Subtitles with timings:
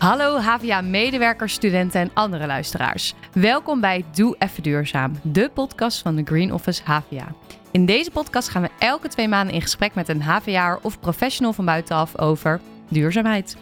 [0.00, 3.14] Hallo HVA-medewerkers, studenten en andere luisteraars.
[3.32, 7.34] Welkom bij Doe Even Duurzaam, de podcast van de Green Office HVA.
[7.70, 11.52] In deze podcast gaan we elke twee maanden in gesprek met een HVA'er of professional
[11.52, 13.56] van buitenaf over duurzaamheid.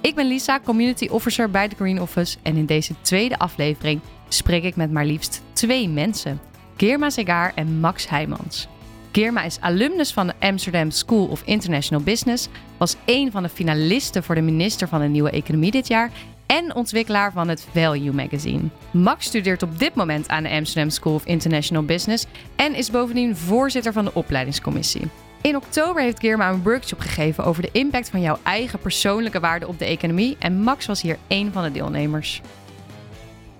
[0.00, 4.64] Ik ben Lisa, Community Officer bij de Green Office en in deze tweede aflevering spreek
[4.64, 6.40] ik met maar liefst twee mensen.
[6.76, 8.68] Geerma Zegaar en Max Heijmans.
[9.14, 14.22] Geerma is alumnus van de Amsterdam School of International Business, was een van de finalisten
[14.22, 16.10] voor de minister van de Nieuwe Economie dit jaar
[16.46, 18.62] en ontwikkelaar van het Value Magazine.
[18.92, 23.36] Max studeert op dit moment aan de Amsterdam School of International Business en is bovendien
[23.36, 25.10] voorzitter van de opleidingscommissie.
[25.42, 29.68] In oktober heeft Geerma een workshop gegeven over de impact van jouw eigen persoonlijke waarde
[29.68, 32.40] op de economie en Max was hier één van de deelnemers.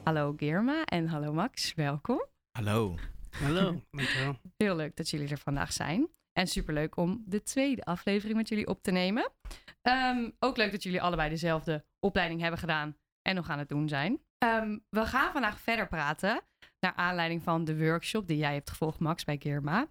[0.04, 2.24] Hallo Geerma en hallo Max, welkom.
[2.52, 2.94] Hallo.
[3.42, 4.36] Hallo, dankjewel.
[4.56, 6.08] Heel leuk dat jullie er vandaag zijn.
[6.32, 9.32] En superleuk om de tweede aflevering met jullie op te nemen.
[9.82, 13.88] Ehm, ook leuk dat jullie allebei dezelfde opleiding hebben gedaan en nog aan het doen
[13.88, 14.20] zijn.
[14.38, 16.42] Ehm, we gaan vandaag verder praten
[16.80, 19.88] naar aanleiding van de workshop die jij hebt gevolgd, Max, bij Geerma.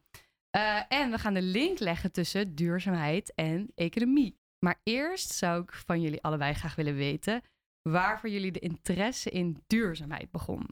[0.56, 4.40] Uh, en we gaan de link leggen tussen duurzaamheid en economie.
[4.60, 7.42] Maar eerst zou ik van jullie allebei graag willen weten
[7.82, 10.68] waar voor jullie de interesse in duurzaamheid begon.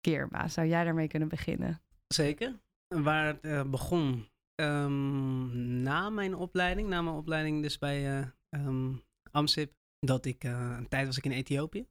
[0.00, 1.85] Geerma, zou jij daarmee kunnen beginnen?
[2.14, 2.60] Zeker.
[2.88, 4.28] Waar het uh, begon
[4.60, 8.94] um, na mijn opleiding, na mijn opleiding dus bij uh,
[9.30, 11.86] AMSIP, dat ik uh, een tijd was ik in Ethiopië.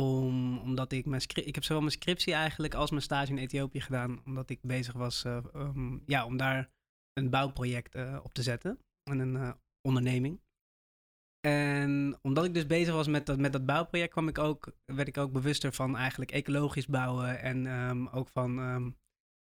[0.00, 3.80] Om, omdat ik mijn ik heb zowel mijn scriptie eigenlijk als mijn stage in Ethiopië
[3.80, 6.70] gedaan, omdat ik bezig was um, ja, om daar
[7.12, 8.78] een bouwproject op te zetten
[9.10, 9.54] en een
[9.88, 10.40] onderneming.
[11.40, 15.08] En omdat ik dus bezig was met dat, met dat bouwproject, kwam ik ook, werd
[15.08, 18.94] ik ook bewuster van eigenlijk ecologisch bouwen en ook van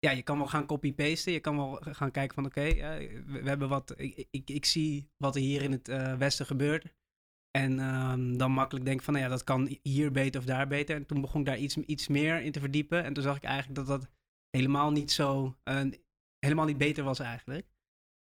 [0.03, 1.33] ja, je kan wel gaan copy-pasten.
[1.33, 3.93] Je kan wel gaan kijken van oké, uh, we, hebben wat.
[3.95, 6.93] Ik, ik, ik, zie wat er hier in het uh, Westen gebeurt.
[7.51, 10.95] En um, dan makkelijk denk van nou ja, dat kan hier beter of daar beter.
[10.95, 13.03] En toen begon ik daar iets, iets meer in te verdiepen.
[13.03, 14.09] En toen zag ik eigenlijk dat dat
[14.49, 15.55] helemaal niet zo.
[15.63, 15.81] Uh,
[16.39, 17.67] helemaal niet beter was eigenlijk.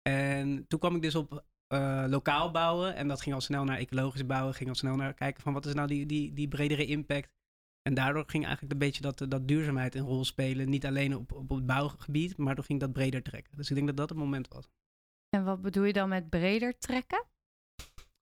[0.02, 1.44] En toen kwam ik dus op
[2.08, 2.96] lokaal bouwen.
[2.96, 4.54] En dat ging al snel naar ecologisch bouwen.
[4.54, 7.39] Ging al snel naar kijken van wat is nou die, die, die bredere impact.
[7.90, 10.70] En daardoor ging eigenlijk een beetje dat, dat duurzaamheid een rol spelen.
[10.70, 13.58] Niet alleen op, op het bouwgebied, maar toen ging dat breder trekken.
[13.58, 14.70] Dus ik denk dat dat het moment was.
[15.30, 17.26] En wat bedoel je dan met breder trekken?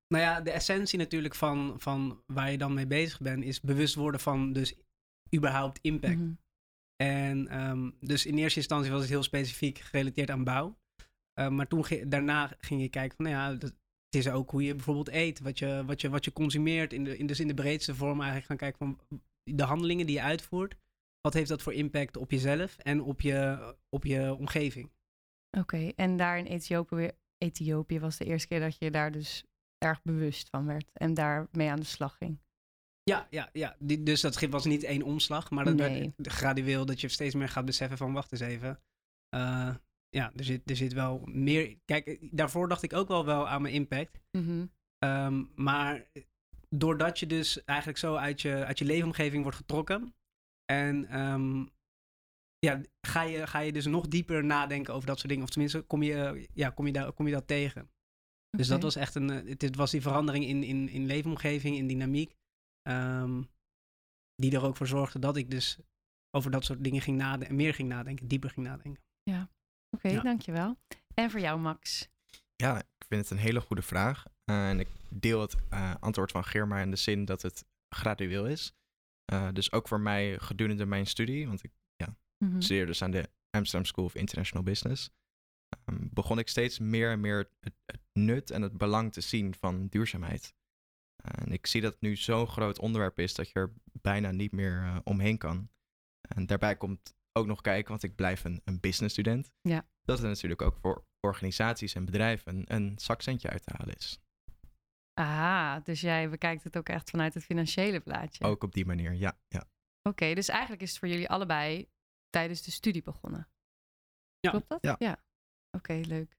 [0.08, 3.96] Nou ja, de essentie natuurlijk van, van waar je dan mee bezig bent, is bewust
[3.96, 4.76] worden van dus
[5.36, 6.16] überhaupt impact.
[6.16, 6.40] Mm -hmm.
[6.96, 10.78] En um, dus in eerste instantie was het heel specifiek gerelateerd aan bouw.
[11.40, 13.74] Uh, maar toen daarna ging je kijken van, nou ja, dat,
[14.10, 17.04] het is ook hoe je bijvoorbeeld eet, wat je, wat je, wat je consumeert, in
[17.04, 19.20] de, in, dus in de breedste vorm eigenlijk gaan kijken van
[19.56, 20.76] de handelingen die je uitvoert,
[21.22, 24.92] wat heeft dat voor impact op jezelf en op je, op je omgeving?
[25.52, 29.44] Oké, okay, en daar in Ethiopië, Ethiopië was de eerste keer dat je daar dus
[29.78, 32.40] erg bewust van werd en daarmee aan de slag ging.
[33.04, 33.76] Ja, ja, ja.
[33.80, 36.14] Die, dus dat was niet één omslag, maar dat nee.
[36.16, 38.80] werd gradueel dat je steeds meer gaat beseffen van wacht eens even.
[39.36, 39.76] Uh,
[40.10, 41.78] ja, er zit, er zit wel meer.
[41.86, 44.20] Kijk, daarvoor dacht ik ook wel wel aan mijn impact.
[44.32, 44.72] Mm -hmm.
[45.10, 46.08] um, maar
[46.70, 50.14] doordat je dus eigenlijk zo uit je, uit je leefomgeving wordt getrokken.
[50.66, 51.70] En um,
[52.60, 55.44] ja, ga je, ga je dus nog dieper nadenken over dat soort dingen.
[55.44, 57.82] Of tenminste, kom je, ja, kom je, daar, kom je dat tegen.
[57.82, 57.92] Okay.
[58.58, 59.28] Dus dat was echt een.
[59.28, 62.36] Het, het, was die verandering in, in, in leefomgeving, in dynamiek.
[62.90, 63.50] Um,
[64.36, 65.78] die er ook voor zorgde dat ik dus
[66.32, 67.56] over dat soort dingen ging nadenken.
[67.56, 69.04] Meer ging nadenken, dieper ging nadenken.
[69.24, 70.22] Ja, oké, okay, ja.
[70.22, 70.78] dankjewel.
[71.14, 72.10] En voor jou, Max?
[72.56, 74.26] Ja, ik vind het een hele goede vraag.
[74.50, 77.66] Uh, en ik deel het uh, antwoord van Germa in de zin dat het
[77.96, 78.74] gradueel is.
[79.34, 82.62] Uh, dus ook voor mij gedurende mijn studie, want ik ja, mm -hmm.
[82.62, 85.10] studeer dus aan de Amsterdam School of International Business,
[85.86, 89.56] um, begon ik steeds meer en meer het, het, nut en het belang te zien
[89.56, 90.56] van duurzaamheid.
[91.24, 94.52] en ik zie dat het nu zo'n groot onderwerp is dat je er bijna niet
[94.52, 95.70] meer omheen kan.
[96.36, 99.52] En daarbij komt ook nog kijken, want ik blijf een, een business student.
[99.62, 99.88] Ja.
[100.02, 104.20] Dat er natuurlijk ook voor organisaties en bedrijven een, een zakcentje uit te halen is.
[105.18, 108.46] Ah, dus jij bekijkt het ook echt vanuit het financiële plaatje.
[108.46, 109.40] Ook op die manier, ja.
[109.48, 109.60] ja.
[109.60, 111.90] Oké, okay, dus eigenlijk is het voor jullie allebei
[112.30, 113.50] tijdens de studie begonnen.
[114.40, 114.50] Ja.
[114.50, 114.80] Klopt dat?
[114.82, 114.96] Ja.
[115.00, 115.12] ja.
[115.72, 116.38] Oké, okay, leuk.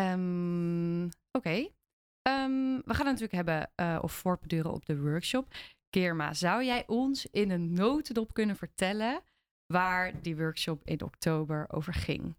[0.00, 1.14] Um, Oké.
[1.32, 1.74] Okay.
[2.22, 5.54] Um, we gaan het natuurlijk hebben uh, of voortbeduren op de workshop.
[5.90, 9.22] Keerma, zou jij ons in een notendop kunnen vertellen
[9.66, 12.36] waar die workshop in oktober over ging?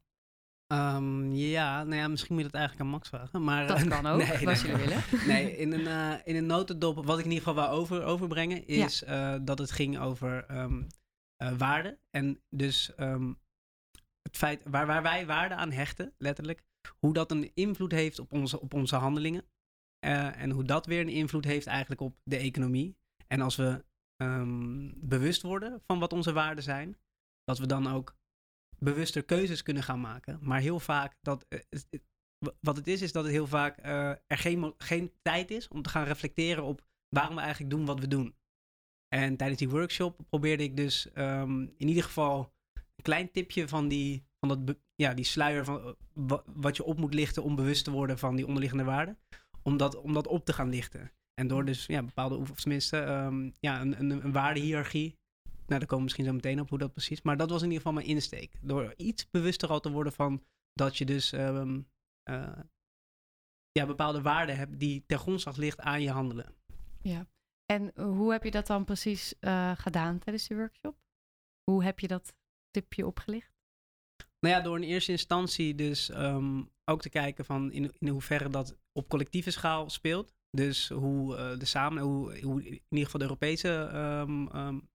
[0.73, 3.43] Um, ja, nou ja, misschien moet je dat eigenlijk aan Max vragen.
[3.43, 5.03] Maar, dat kan ook, nee, als jullie willen.
[5.27, 8.67] Nee, in een, uh, in een notendop, wat ik in ieder geval wil over, overbrengen,
[8.67, 9.33] is ja.
[9.33, 10.87] uh, dat het ging over um,
[11.43, 11.99] uh, waarde.
[12.09, 13.39] En dus um,
[14.21, 16.63] het feit waar, waar wij waarde aan hechten, letterlijk,
[16.99, 19.45] hoe dat een invloed heeft op onze, op onze handelingen.
[19.99, 22.97] en hoe dat weer een invloed heeft eigenlijk op de economie.
[23.27, 26.97] En als we ehm, bewust worden van wat onze waarden zijn,
[27.43, 28.17] dat we dan ook
[28.79, 30.39] bewuster keuzes kunnen gaan maken.
[30.41, 31.45] Maar heel vaak, dat,
[32.59, 33.77] wat het is, is dat het heel vaak
[34.27, 37.99] er geen, geen tijd is om te gaan reflecteren op waarom we eigenlijk doen wat
[37.99, 38.35] we doen.
[39.15, 43.87] En tijdens die workshop probeerde ik dus ehm, in ieder geval een klein tipje van
[43.87, 45.95] die, van dat, ja, die sluier van
[46.45, 49.17] wat je op moet lichten om bewust te worden van die onderliggende waarden.
[49.61, 51.11] Om dat, om dat op te gaan lichten.
[51.33, 55.18] En door dus ja, bepaalde, of tenminste um, ja, een, een, een waardehiërarchie.
[55.69, 57.21] Nou, daar komen we misschien zo meteen op hoe dat precies.
[57.21, 58.53] Maar dat was in ieder geval mijn insteek.
[58.61, 60.43] Door iets bewuster al te worden van
[60.73, 61.87] dat je dus um,
[62.29, 62.59] uh,
[63.71, 66.55] ja, bepaalde waarden hebt die ter grondslag ligt aan je handelen.
[67.01, 67.27] Ja,
[67.65, 70.97] en hoe heb je dat dan precies uh, gedaan tijdens de workshop?
[71.63, 72.33] Hoe heb je dat
[72.71, 73.57] tipje opgelicht?
[74.39, 78.49] Nou ja, door in eerste instantie dus um, ook te kijken van in, in hoeverre
[78.49, 80.33] dat op collectieve schaal speelt.
[80.51, 84.88] Dus hoe uh, de samen, hoe, hoe, in ieder geval de Europese um, um,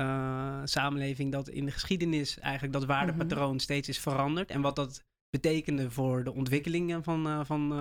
[0.00, 3.58] uh, samenleving dat in de geschiedenis eigenlijk dat waardepatroon mm -hmm.
[3.58, 4.50] steeds is veranderd.
[4.50, 7.72] En wat dat betekende voor de ontwikkelingen van, uh, van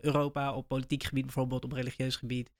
[0.00, 2.50] Europa op politiek gebied, bijvoorbeeld op religieus gebied.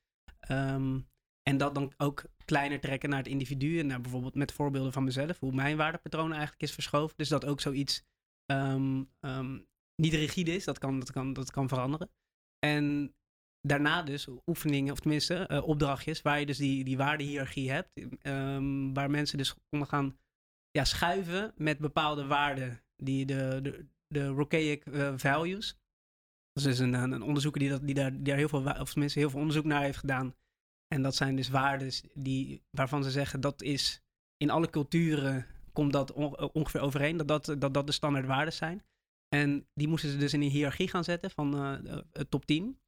[0.51, 1.07] Um,
[1.43, 3.79] en dat dan ook kleiner trekken naar het individu.
[3.79, 7.17] En naar bijvoorbeeld met voorbeelden van mezelf, hoe mijn waardepatroon eigenlijk is verschoven.
[7.17, 8.05] Dus dat ook zoiets
[8.53, 9.67] um, um,
[10.03, 12.11] niet rigide is, dat kan, dat, kan, dat kan veranderen.
[12.59, 13.15] En
[13.67, 17.91] daarna dus oefeningen, of tenminste uh, opdrachtjes, waar je dus die, die waardehiërarchie hebt.
[18.23, 20.17] Um, waar mensen dus konden gaan
[20.71, 25.79] ja, schuiven met bepaalde waarden, die de, de, de Rocaic uh, values.
[26.53, 29.19] Dat is dus een, een onderzoeker die, dat, die, daar, daar heel veel, of tenminste
[29.19, 30.35] heel veel onderzoek naar heeft gedaan.
[30.95, 34.03] En dat zijn dus waarden die, waarvan ze zeggen dat is
[34.37, 36.13] in alle culturen komt dat
[36.53, 38.85] ongeveer overeen, dat dat, dat, dat de standaard waarden zijn.
[39.29, 41.81] En die moesten ze dus in een hiërarchie gaan zetten van
[42.29, 42.79] top 10.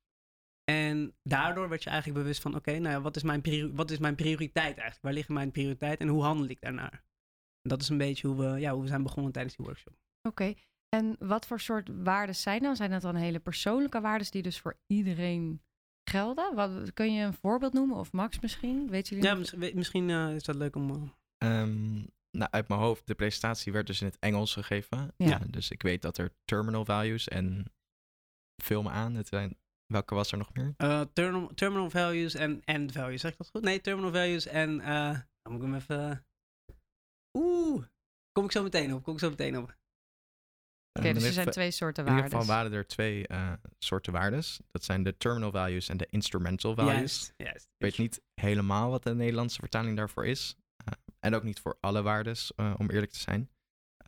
[0.72, 3.90] En daardoor werd je eigenlijk bewust van, oké, okay, nou ja, wat, is mijn wat
[3.90, 5.02] is mijn prioriteit eigenlijk?
[5.02, 7.04] Waar liggen mijn prioriteiten en hoe handel ik daarnaar?
[7.62, 9.92] En dat is een beetje hoe we, ja, hoe we zijn begonnen tijdens die workshop.
[10.22, 10.56] Oké, okay.
[10.88, 12.76] en wat voor soort waarden zijn dan?
[12.76, 15.62] Zijn dat dan hele persoonlijke waarden die dus voor iedereen
[16.10, 16.54] gelden?
[16.54, 17.96] Wat, kun je een voorbeeld noemen?
[17.96, 18.90] Of Max misschien?
[18.90, 21.14] Weet jullie ja, mis, misschien uh, is dat leuk om...
[21.44, 25.12] Um, nou, uit mijn hoofd, de presentatie werd dus in het Engels gegeven.
[25.16, 25.26] Ja.
[25.26, 27.72] ja dus ik weet dat er terminal values en
[28.69, 29.14] me aan.
[29.14, 30.74] Het zijn, welke was er nog meer?
[30.78, 33.62] Uh, terminal, terminal values en end values, zeg ik dat goed?
[33.62, 34.80] Nee, terminal values en...
[34.80, 36.26] Uh, dan moet ik hem even...
[37.38, 37.84] Oeh,
[38.32, 39.64] kom ik zo meteen op, kom ik zo meteen op.
[39.64, 39.78] Oké,
[40.98, 42.24] okay, dus er zijn twee soorten waarden.
[42.24, 44.60] In ieder geval waren er twee uh, soorten waardes.
[44.70, 46.96] Dat zijn de terminal values en de instrumental values.
[46.96, 47.64] Juist, juist.
[47.64, 50.56] Ik weet niet helemaal wat de Nederlandse vertaling daarvoor is.
[50.88, 53.50] Uh, en ook niet voor alle waardes, uh, om eerlijk te zijn.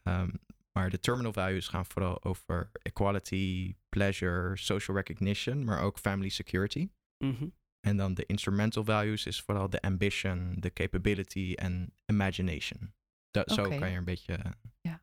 [0.02, 0.40] Um,
[0.78, 6.90] maar de terminal values gaan vooral over equality, pleasure, social recognition, maar ook family security.
[7.24, 7.54] Mm -hmm.
[7.80, 12.94] En dan de instrumental values is vooral de ambition, de capability en imagination.
[13.30, 13.64] Dat, okay.
[13.64, 14.38] Zo kan je er een beetje
[14.80, 15.02] ja.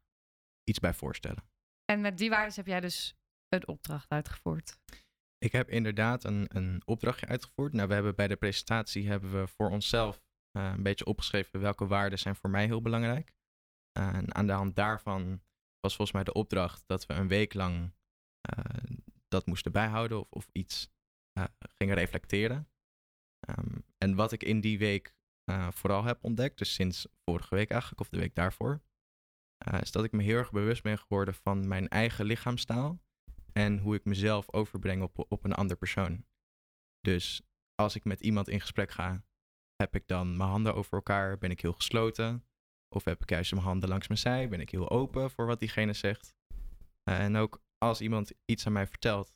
[0.64, 1.44] iets bij voorstellen.
[1.86, 3.16] En met die waarden heb jij dus
[3.50, 4.80] een opdracht uitgevoerd?
[5.38, 7.74] Ik heb inderdaad een, een opdrachtje uitgevoerd.
[7.74, 10.22] Nou, we hebben bij de presentatie hebben we voor onszelf
[10.58, 13.34] uh, een beetje opgeschreven welke waarden zijn voor mij heel belangrijk.
[13.98, 15.42] Uh, en aan de hand daarvan
[15.86, 17.92] was volgens mij de opdracht dat we een week lang
[18.58, 18.66] uh,
[19.28, 20.94] dat moesten bijhouden of, of iets
[21.60, 22.70] gingen reflecteren.
[23.50, 25.16] Um, en wat ik in die week
[25.70, 28.82] vooral heb ontdekt, dus sinds vorige week eigenlijk, of de week daarvoor,
[29.80, 33.00] is dat ik me heel erg bewust ben geworden van mijn eigen lichaamstaal
[33.54, 36.26] en hoe ik mezelf overbreng op, op een ander persoon.
[37.00, 37.42] Dus
[37.76, 39.24] als ik met iemand in gesprek ga,
[39.76, 42.46] heb ik dan mijn handen over elkaar, ben ik heel gesloten?
[42.96, 45.60] Of heb ik juist mijn handen langs mijn zij, ben ik heel open voor wat
[45.60, 46.36] diegene zegt?
[47.10, 49.34] Uh, en ook als iemand iets aan mij vertelt,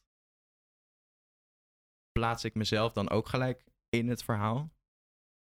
[2.11, 4.69] plaats ik mezelf dan ook gelijk in het verhaal.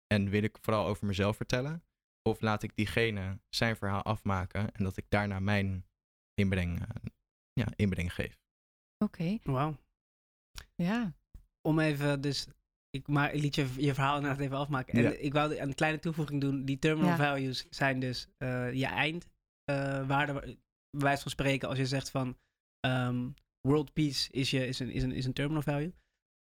[0.07, 1.83] En wil ik vooral over mezelf vertellen?
[2.29, 5.85] Of laat ik diegene zijn verhaal afmaken en dat ik daarna mijn
[6.33, 6.87] inbreng, uh,
[7.53, 8.39] ja, inbreng geef.
[8.97, 9.21] Oké.
[9.21, 9.39] Okay.
[9.43, 9.77] Wauw.
[10.75, 11.13] Ja.
[11.61, 12.47] Om even, dus
[12.91, 14.93] ik, maar ik liet je, je verhaal inderdaad even afmaken.
[14.93, 15.09] En ja.
[15.09, 16.65] ik wou een kleine toevoeging doen.
[16.65, 17.17] Die terminal ja.
[17.17, 20.57] values zijn dus uh, je eindwaarde, uh, bij
[20.89, 22.37] wijze van spreken, als je zegt van
[22.85, 23.33] um,
[23.67, 25.93] world peace is, je, is, een, is, een, is een terminal value.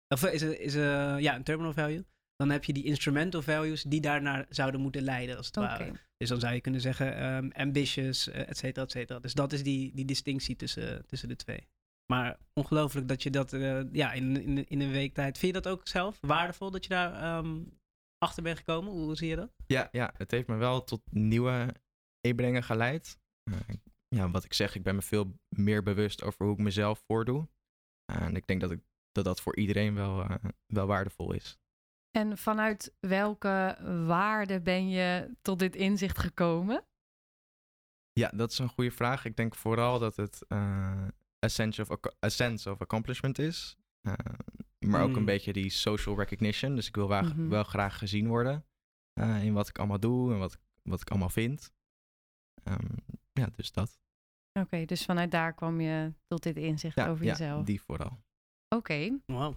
[0.07, 3.83] Of is, een, is een, ja, een terminal value dan heb je die instrumental values
[3.83, 5.77] die daarnaar zouden moeten leiden, als het okay.
[5.77, 5.99] ware.
[6.17, 9.19] Dus dan zou je kunnen zeggen um, ambitious, et cetera, et cetera.
[9.19, 11.67] Dus dat is die, die distinctie tussen, tussen de twee.
[12.11, 15.37] Maar ongelooflijk dat je dat uh, ja, in, in, in een week tijd...
[15.37, 17.79] Vind je dat ook zelf waardevol dat je daar um,
[18.17, 18.91] achter bent gekomen?
[18.91, 19.51] Hoe, hoe, zie je dat?
[19.65, 21.75] Ja, ja, het heeft me wel tot nieuwe
[22.21, 23.17] inbrengen geleid.
[23.51, 23.59] Uh,
[24.07, 27.47] ja, wat ik zeg, ik ben me veel meer bewust over hoe ik mezelf voordoe.
[28.05, 28.79] en ik denk dat ik
[29.11, 30.25] dat dat voor iedereen wel,
[30.65, 31.57] wel waardevol is.
[32.11, 36.85] En vanuit welke waarde ben je tot dit inzicht gekomen?
[38.11, 39.25] Ja, dat is een goede vraag.
[39.25, 41.07] Ik denk vooral dat het uh,
[41.45, 41.89] a, sense of,
[42.25, 43.77] a sense of accomplishment is.
[44.01, 44.13] Uh,
[44.79, 45.25] maar ook een mm.
[45.25, 46.75] beetje die social recognition.
[46.75, 47.47] Dus ik wil wel, mhm.
[47.47, 48.65] wel graag gezien worden
[49.19, 51.73] uh, in wat ik allemaal doe en wat, wat ik allemaal vind.
[52.63, 52.95] Um,
[53.31, 53.99] ja, dus dat.
[54.59, 57.65] Oké, dus vanuit daar kwam je tot dit inzicht over ja, jezelf?
[57.65, 58.23] die vooral.
[58.67, 58.75] Oké.
[58.75, 59.19] Okay.
[59.25, 59.55] Wow.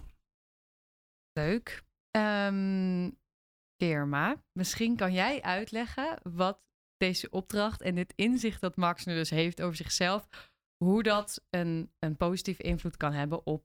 [1.31, 1.83] Leuk.
[2.17, 3.17] Um,
[3.75, 6.61] Irma, misschien kan jij uitleggen wat
[6.97, 10.51] deze opdracht en dit inzicht dat Max nu dus heeft over zichzelf,
[10.83, 13.63] hoe dat een, een positieve invloed kan hebben op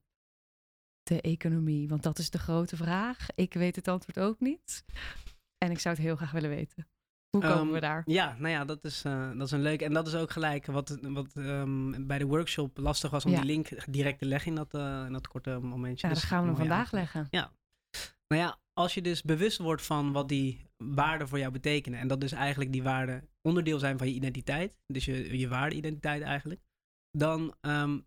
[1.03, 1.89] de economie.
[1.89, 3.27] Want dat is de grote vraag.
[3.35, 4.85] Ik weet het antwoord ook niet.
[5.59, 6.89] En ik zou het heel graag willen weten.
[7.31, 8.03] Hoe komen we ehm, daar?
[8.07, 9.83] Ja, nou ja, dat is, uh, dat is een leuk.
[9.83, 13.45] En dat is ook gelijk wat, wat um, bij de workshop lastig was om die
[13.45, 16.07] link direct te leggen in dat, uh, in dat korte momentje.
[16.07, 17.27] Ja, dus dat gaan we hem vandaag leggen.
[17.31, 17.53] Ja.
[18.29, 22.01] Nou ja, als je dus bewust wordt van wat die waarden voor jou betekenen.
[22.01, 24.77] En dat dus eigenlijk die waarden onderdeel zijn van je identiteit.
[24.87, 26.61] Dus je, je waardeidentiteit eigenlijk.
[27.19, 28.07] Dan um,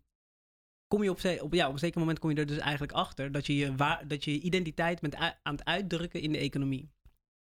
[0.86, 3.46] kom je op, ja, op een zeker moment kom je er dus eigenlijk achter dat
[3.46, 6.90] je je, waar, dat je, je identiteit bent aan het uitdrukken in de economie.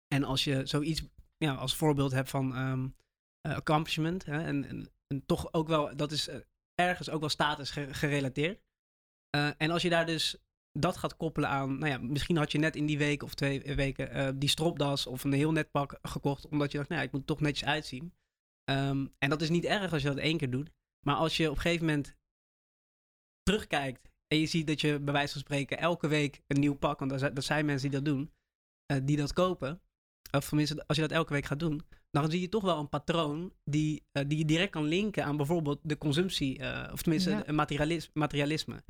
[0.07, 1.03] En als je zoiets
[1.37, 2.95] ja, als voorbeeld hebt van um,
[3.41, 4.25] accomplishment.
[4.25, 4.87] Hè, en,
[5.25, 6.35] toch ook wel, dat is uh,
[6.75, 8.61] ergens ook wel status gerelateerd.
[9.35, 10.37] Uh, en als je daar dus
[10.71, 13.75] dat gaat koppelen aan, nou ja, misschien had je net in die week of twee
[13.75, 17.13] weken die stropdas of een heel net pak gekocht, omdat je dacht, nou ja, ik
[17.13, 18.13] moet toch netjes uitzien.
[18.69, 20.71] Um, en dat is niet erg als je dat één keer doet.
[21.03, 22.15] Maar als je op een gegeven moment
[23.43, 26.99] terugkijkt en je ziet dat je bij wijze van spreken elke week een nieuw pak,
[26.99, 28.31] want dat zijn mensen die dat doen,
[28.91, 29.81] uh, die dat kopen,
[30.31, 32.89] of tenminste als je dat elke week gaat doen, dan zie je toch wel een
[32.89, 36.59] patroon die, uh, die je direct kan linken aan bijvoorbeeld de consumptie,
[36.91, 37.51] of tenminste ja.
[37.53, 38.11] materialisme.
[38.13, 38.83] materialisme.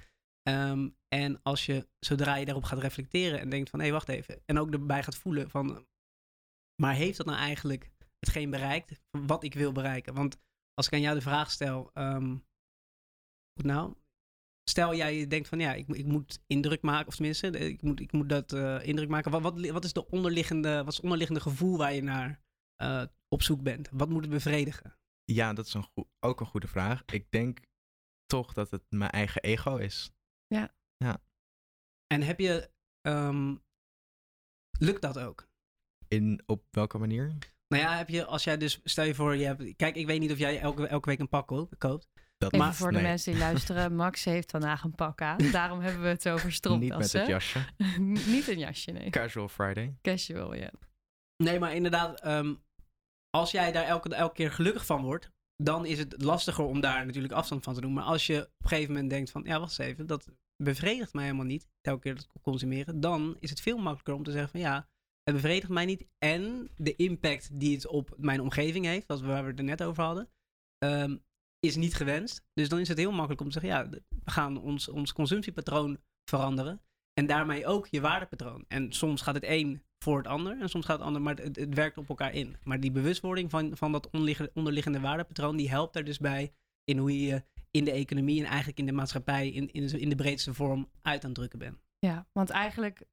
[0.50, 4.10] Um, en als je, zodra je daarop gaat reflecteren en denkt van hé, hey, wacht
[4.10, 4.42] even.
[4.46, 5.86] En ook erbij gaat voelen van,
[6.82, 10.14] maar heeft dat nou eigenlijk hetgeen bereikt wat ik wil bereiken?
[10.14, 10.38] Want
[10.74, 12.46] als ik aan jou de vraag stel, um,
[13.54, 13.96] nou,
[14.70, 18.12] stel jij denkt van ja, ik, ik moet indruk maken, of tenminste, ik moet, ik
[18.12, 19.32] moet dat uh, indruk maken.
[19.32, 22.42] Wat, wat, wat, is de onderliggende, wat is het onderliggende gevoel waar je naar
[22.82, 23.90] uh, op zoek bent?
[23.92, 24.98] Wat moet het bevredigen?
[25.26, 27.06] Ja, dat is een ook een goede vraag.
[27.06, 27.60] Ik denk
[28.26, 30.12] toch dat het mijn eigen ego is.
[30.48, 30.76] Ja.
[30.98, 31.24] ja.
[32.08, 32.72] En heb je,
[33.08, 33.64] um,
[34.80, 35.50] lukt dat ook?
[36.08, 37.38] In, op welke manier?
[37.74, 40.20] Nou ja, heb je, als jij dus, stel je voor, je hebt, kijk, ik weet
[40.20, 42.08] niet of jij elke, elke week een pak koopt.
[42.38, 45.52] Dat Even voor de mensen die luisteren, Max heeft vandaag een pak aan.
[45.52, 46.90] Daarom hebben we het over stropdassen.
[46.90, 47.60] Niet met het jasje.
[48.34, 49.10] niet een jasje, nee.
[49.10, 49.98] Casual Friday.
[50.02, 50.72] Casual, ja.
[51.44, 52.64] Nee, maar inderdaad, um,
[53.30, 55.32] als jij daar elke, elke keer gelukkig van wordt,
[55.64, 57.94] dan is het lastiger om daar natuurlijk afstand van te doen.
[57.94, 60.28] Maar als je op een gegeven moment denkt van, ja, wacht eens even, dat
[60.64, 64.32] bevredigt mij helemaal niet, elke keer dat consumeren, dan is het veel makkelijker om te
[64.32, 64.88] zeggen van, ja,
[65.24, 66.06] het bevredigt mij niet.
[66.18, 69.84] En de impact die het op mijn omgeving heeft, zoals waar we het er net
[69.84, 70.30] over hadden,
[70.86, 71.24] um,
[71.60, 72.46] is niet gewenst.
[72.54, 73.90] Dus dan is het heel makkelijk om te zeggen, ja,
[74.24, 75.98] we gaan ons, ons consumptiepatroon
[76.30, 76.82] veranderen.
[77.14, 78.66] En daarmee ook je waardepatroon.
[78.68, 81.74] En soms gaat het een voor het ander en soms gaat het ander, maar het,
[81.74, 82.56] werkt op elkaar in.
[82.64, 86.54] Maar die bewustwording van, van dat onderliggende, onderliggende waardepatroon, die helpt er dus bij
[86.84, 90.16] in hoe je in de economie en eigenlijk in de maatschappij in, in, in de
[90.16, 91.78] breedste vorm uit aan het drukken bent.
[92.00, 93.06] Ja, want eigenlijk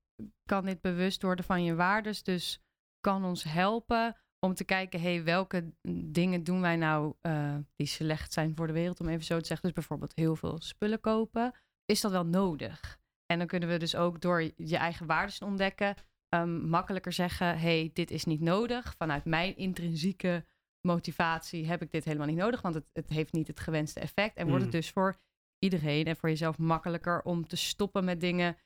[0.45, 2.62] kan dit bewust worden van je waardes, dus
[3.00, 5.73] kan ons helpen om te kijken, hey, welke
[6.05, 9.47] dingen doen wij nou uh, die slecht zijn voor de wereld, om even zo te
[9.47, 9.67] zeggen.
[9.67, 11.55] Dus bijvoorbeeld heel veel spullen kopen.
[11.85, 12.99] Is dat wel nodig?
[13.27, 15.95] En dan kunnen we dus ook door je eigen waarden ontdekken,
[16.35, 18.95] um, makkelijker zeggen: hey, dit is niet nodig.
[18.99, 20.45] Vanuit mijn intrinsieke
[20.81, 24.37] motivatie heb ik dit helemaal niet nodig, want het, het heeft niet het gewenste effect.
[24.37, 24.81] En wordt het mm.
[24.81, 25.21] dus voor
[25.59, 28.57] iedereen en voor jezelf makkelijker om te stoppen met dingen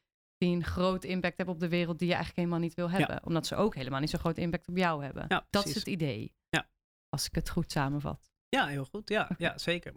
[0.44, 3.24] die een groot impact hebben op de wereld die je eigenlijk helemaal niet wil hebben.
[3.24, 5.24] Omdat ze ook helemaal niet zo'n groot impact op jou hebben.
[5.28, 6.34] Ja, dat is het idee.
[6.48, 6.68] Ja.
[7.08, 8.30] Als ik het goed samenvat.
[8.48, 9.08] Ja, heel goed.
[9.08, 9.92] Ja, ja, zeker.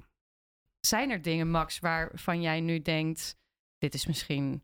[0.80, 3.38] Zijn er dingen, Max, waarvan jij nu denkt,
[3.77, 4.63] dit is misschien,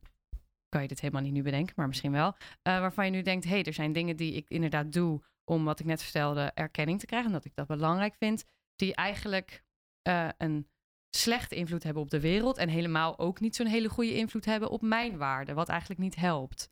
[0.70, 3.44] kan je dit helemaal niet nu bedenken, maar misschien wel, uh, waarvan je nu denkt,
[3.44, 7.00] hé, hey, er zijn dingen die ik inderdaad doe om wat ik net vertelde erkenning
[7.00, 8.44] te krijgen, en dat ik dat belangrijk vind,
[8.76, 9.64] die eigenlijk
[10.08, 10.68] uh, een
[11.16, 14.70] slechte invloed hebben op de wereld en helemaal ook niet zo'n hele goede invloed hebben
[14.70, 16.72] op mijn waarde, wat eigenlijk niet helpt.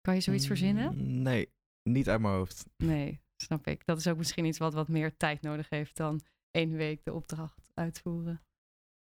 [0.00, 0.94] Kan je zoiets verzinnen?
[0.94, 2.64] Mm, nee, niet uit mijn hoofd.
[2.76, 3.86] Nee, snap ik.
[3.86, 6.20] Dat is ook misschien iets wat wat meer tijd nodig heeft dan
[6.50, 8.42] één week de opdracht uitvoeren.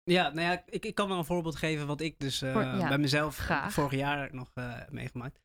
[0.04, 2.98] Ja, nou ja, ik, ik kan wel een voorbeeld geven wat ik dus uh, bij
[2.98, 3.74] mezelf graag.
[3.74, 5.40] vorig jaar nog uh, meegemaakt.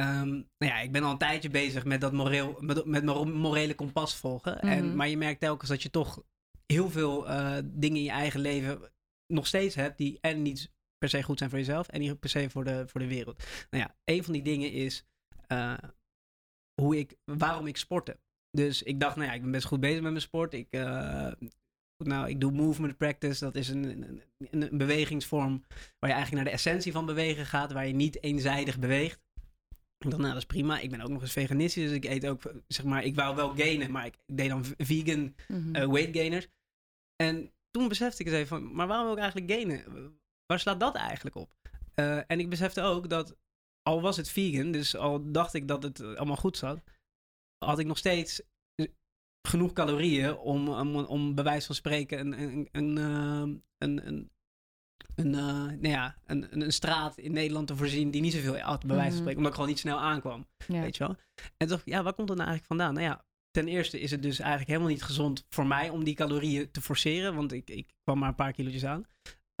[0.00, 3.04] Um, nou ja, ik ben al een tijdje bezig met dat moreel, met, met
[3.34, 4.52] morele kompas volgen.
[4.52, 4.68] Mm -hmm.
[4.68, 4.96] en, mhm.
[4.96, 6.22] maar je merkt telkens dat je toch
[6.66, 8.80] heel veel uh, dingen in je eigen leven
[9.26, 12.30] nog steeds hebt die en niet per se goed zijn voor jezelf en niet per
[12.30, 13.42] se voor de, voor de wereld.
[13.70, 15.04] Nou ja, een van die dingen is
[15.52, 15.74] uh,
[16.82, 18.18] hoe ik, waarom ik sporten.
[18.50, 20.54] Dus ik dacht, nou ja, ik ben best goed bezig met mijn sport.
[20.54, 21.32] Ik, uh,
[21.96, 23.44] nou, ik doe movement practice.
[23.44, 25.64] Dat is een, een, een, bewegingsvorm
[25.98, 27.72] waar je eigenlijk naar de essentie van bewegen gaat.
[27.72, 29.20] Waar je niet eenzijdig beweegt.
[29.98, 30.78] Ik dacht, nou, dat is prima.
[30.78, 31.84] Ik ben ook nog eens veganistisch.
[31.84, 33.90] Dus ik eet ook, zeg maar, ik wou wel gainen.
[33.90, 36.48] Maar ik deed dan vegan mm weight gainers.
[37.16, 40.18] En toen besefte ik eens even van, maar waarom wil ik eigenlijk gainen?
[40.46, 41.50] Waar slaat dat eigenlijk op?
[41.94, 43.36] Uh, en ik besefte ook dat,
[43.82, 46.82] al was het vegan, dus al dacht ik dat het allemaal goed zat,
[47.64, 48.42] had ik nog steeds
[49.46, 52.96] genoeg calorieën om, om, om bij wijze van spreken een, een, een,
[53.78, 54.30] een, een,
[55.14, 58.86] een, uh, nou ja, een, een, straat in Nederland te voorzien die niet zoveel had,
[58.86, 59.16] bij wijze van mhm.
[59.16, 60.46] spreken, omdat ik gewoon niet snel aankwam.
[60.66, 61.16] Weet je wel?
[61.56, 62.94] En toch, ja, waar komt dat nou eigenlijk vandaan?
[62.94, 63.24] Nou ja,
[63.56, 66.80] ten eerste is het dus eigenlijk helemaal niet gezond voor mij om die calorieën te
[66.80, 69.04] forceren, want ik, ik kwam maar een paar kilo's aan.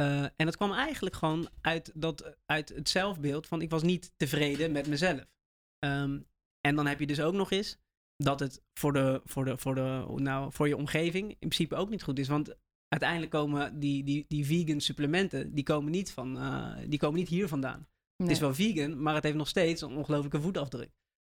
[0.02, 4.12] Uh, en dat kwam eigenlijk gewoon uit, dat, uit het zelfbeeld van ik was niet
[4.16, 5.26] tevreden met mezelf.
[5.84, 6.26] Um,
[6.60, 7.78] en dan heb je dus ook nog eens
[8.16, 11.90] dat het voor, de, voor, de, voor, de, nou, voor je omgeving in principe ook
[11.90, 12.28] niet goed is.
[12.28, 12.54] Want
[12.88, 17.28] uiteindelijk komen die, die, die vegan supplementen, die komen niet, van, uh, die komen niet
[17.28, 17.88] hier vandaan.
[18.16, 20.90] Het is wel vegan, maar het heeft nog steeds een ongelofelijke voetafdruk.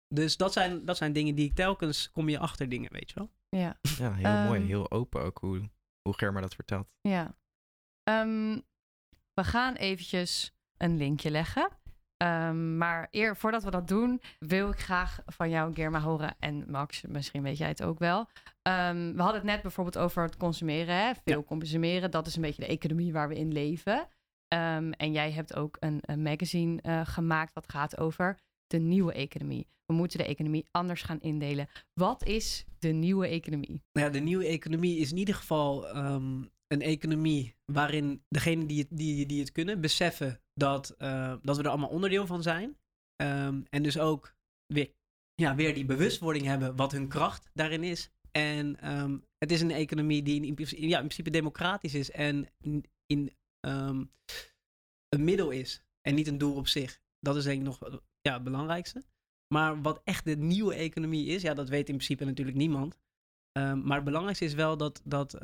[0.08, 3.14] Dus dat zijn, dat zijn dingen die ik telkens kom je achter dingen, weet je
[3.14, 3.30] wel.
[3.48, 4.60] Ja, ja heel mooi.
[4.60, 5.70] Ehm, heel open ook hoe,
[6.02, 6.88] hoe Germa dat vertelt.
[7.00, 7.34] Ja.
[8.10, 8.62] Um,
[9.34, 11.68] we gaan eventjes een linkje leggen.
[12.22, 16.36] Um, maar eer, voordat we dat doen, wil ik graag van jou, Germa, horen.
[16.38, 18.18] En Max, misschien weet jij het ook wel.
[18.18, 20.94] Um, we hadden het net bijvoorbeeld over het consumeren.
[20.94, 21.12] Hè?
[21.24, 24.08] Veel consumeren, dat is een beetje de economie waar we in leven.
[24.54, 29.12] Um, en jij hebt ook een, een magazine uh, gemaakt wat gaat over de nieuwe
[29.12, 29.68] economie.
[29.88, 31.68] We moeten de economie anders gaan indelen.
[31.94, 33.82] Wat is de nieuwe economie?
[33.92, 35.96] Nou ja, de nieuwe economie is in ieder geval
[36.68, 41.62] een economie waarin degenen die het, die, die het kunnen beseffen dat, uh, dat we
[41.62, 42.76] er allemaal onderdeel van zijn.
[43.22, 44.34] Um, en dus ook
[44.66, 44.92] weer,
[45.34, 48.10] ja, weer die bewustwording hebben wat hun kracht daarin is.
[48.30, 48.76] En
[49.38, 52.46] het is een economie die in, ja, in principe democratisch is en
[53.06, 53.32] in,
[55.08, 57.00] een middel is en niet een doel op zich.
[57.20, 59.04] Dat is denk ik nog ja, het belangrijkste.
[59.54, 62.98] Maar wat echt de nieuwe economie is, ja, dat weet in principe natuurlijk niemand.
[63.52, 65.38] maar het belangrijkste is wel dat, dat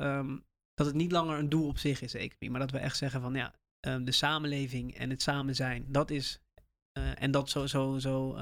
[0.75, 2.51] dat het niet langer een doel op zich is, de economie.
[2.51, 6.11] Maar dat we echt zeggen van ja, um, de samenleving en het samen zijn, dat
[6.11, 6.39] is.
[6.99, 8.39] Uh, en dat zo, zo, zo,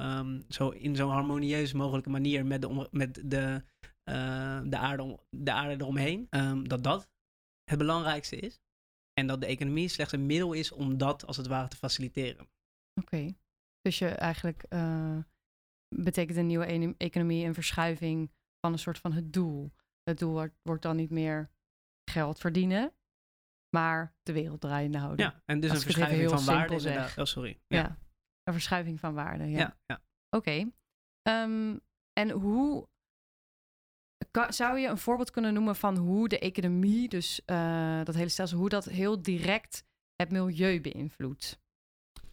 [0.49, 3.63] zo in zo'n harmonieus mogelijke manier met de, met de,
[4.09, 6.27] uh, de, aarde, de aarde eromheen.
[6.63, 7.09] Dat dat
[7.63, 8.61] het belangrijkste is.
[9.13, 12.47] En dat de economie slechts een middel is om dat als het ware te faciliteren.
[13.01, 13.35] Oké.
[13.81, 15.17] Dus je eigenlijk uh,
[15.95, 19.71] betekent een nieuwe economie een verschuiving van een soort van het doel.
[20.03, 21.49] Het doel wordt, dan niet meer
[22.11, 22.93] geld verdienen,
[23.75, 25.25] maar de wereld draaiende houden.
[25.25, 27.11] Ja, en dus een verschuiving van waarde.
[27.17, 27.59] Oh, sorry.
[27.67, 27.97] Ja.
[28.43, 29.43] een verschuiving van waarde.
[29.49, 29.57] Ja.
[29.57, 30.01] ja, ja.
[30.29, 30.71] Oké.
[31.21, 31.77] Ehm,
[32.13, 32.87] en hoe
[34.49, 38.57] zou je een voorbeeld kunnen noemen van hoe de economie, dus uh, dat hele stelsel,
[38.57, 41.61] hoe dat heel direct het milieu beïnvloedt?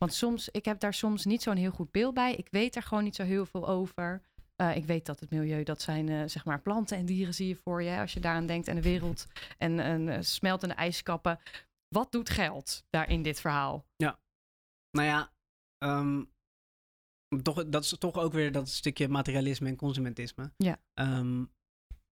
[0.01, 2.35] Want soms, ik heb daar soms niet zo'n heel goed beeld bij.
[2.35, 4.23] Ik weet er gewoon niet zo heel veel over.
[4.57, 7.49] Uh, ik weet dat het milieu, dat zijn uh, zeg maar planten en dieren zie
[7.49, 7.99] je voor je.
[7.99, 9.27] Als je daaraan denkt en de wereld
[9.59, 11.39] en, en uh, smeltende ijskappen.
[11.89, 13.87] Wat doet geld daar in dit verhaal?
[13.97, 14.19] Ja,
[14.91, 15.33] nou ja,
[15.85, 16.33] um,
[17.43, 20.53] toch, dat is toch ook weer dat stukje materialisme en consumentisme.
[20.57, 20.81] Ja.
[20.95, 21.53] Um,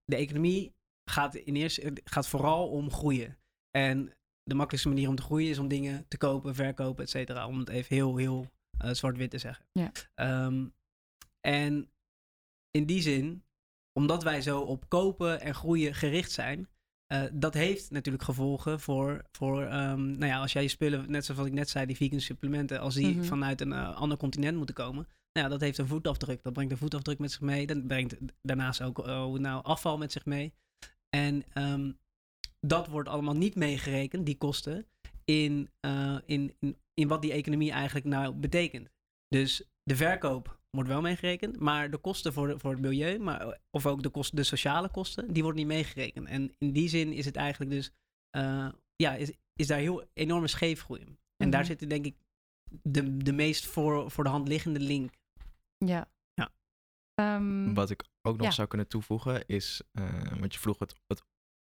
[0.05, 0.75] de economie
[1.11, 3.39] gaat, in eerste, gaat vooral om groeien.
[3.71, 4.13] En
[4.49, 7.47] de makkelijkste manier om te groeien is om dingen te kopen, verkopen, et cetera.
[7.47, 8.51] Om het even heel, heel
[8.93, 9.65] zwart-wit te zeggen.
[9.73, 9.93] Ja.
[10.47, 10.73] Um,
[11.41, 11.89] en
[12.71, 13.43] in die zin,
[13.93, 16.69] omdat wij zo op kopen en groeien gericht zijn,
[17.13, 21.25] uh, dat heeft natuurlijk gevolgen voor, voor um, nou ja, als jij je spullen, net
[21.25, 23.25] zoals ik net zei, die vegan supplementen, als die mm -hmm.
[23.25, 26.43] vanuit een uh, ander continent moeten komen, nou ja, dat heeft een voetafdruk.
[26.43, 27.67] Dat brengt een voetafdruk met zich mee.
[27.67, 29.07] Dat brengt daarnaast ook
[29.39, 30.53] nou, afval met zich mee.
[31.09, 31.99] En um,
[32.61, 34.87] dat wordt allemaal niet meegerekend, die kosten,
[35.25, 35.71] in,
[36.27, 38.89] in, in, in wat die economie eigenlijk nou betekent.
[39.29, 41.61] Dus de verkoop wordt wel meegerekend.
[41.61, 44.91] Maar de kosten voor, de, voor het milieu, maar, of ook de, kosten, de sociale
[44.91, 46.27] kosten, die worden niet meegerekend.
[46.27, 47.91] En in die zin is het eigenlijk dus,
[48.37, 51.19] uh, ja, is, is daar heel enorme scheefgroei in.
[51.37, 51.71] En daar mhm.
[51.71, 52.17] zit denk ik
[52.83, 55.15] de, de meest voor, voor de hand liggende link.
[55.77, 56.11] Ja.
[56.35, 56.51] ja.
[57.37, 58.53] Um, wat ik ook nog ja.
[58.53, 61.23] zou kunnen toevoegen is, uh, want je vroeg het, het,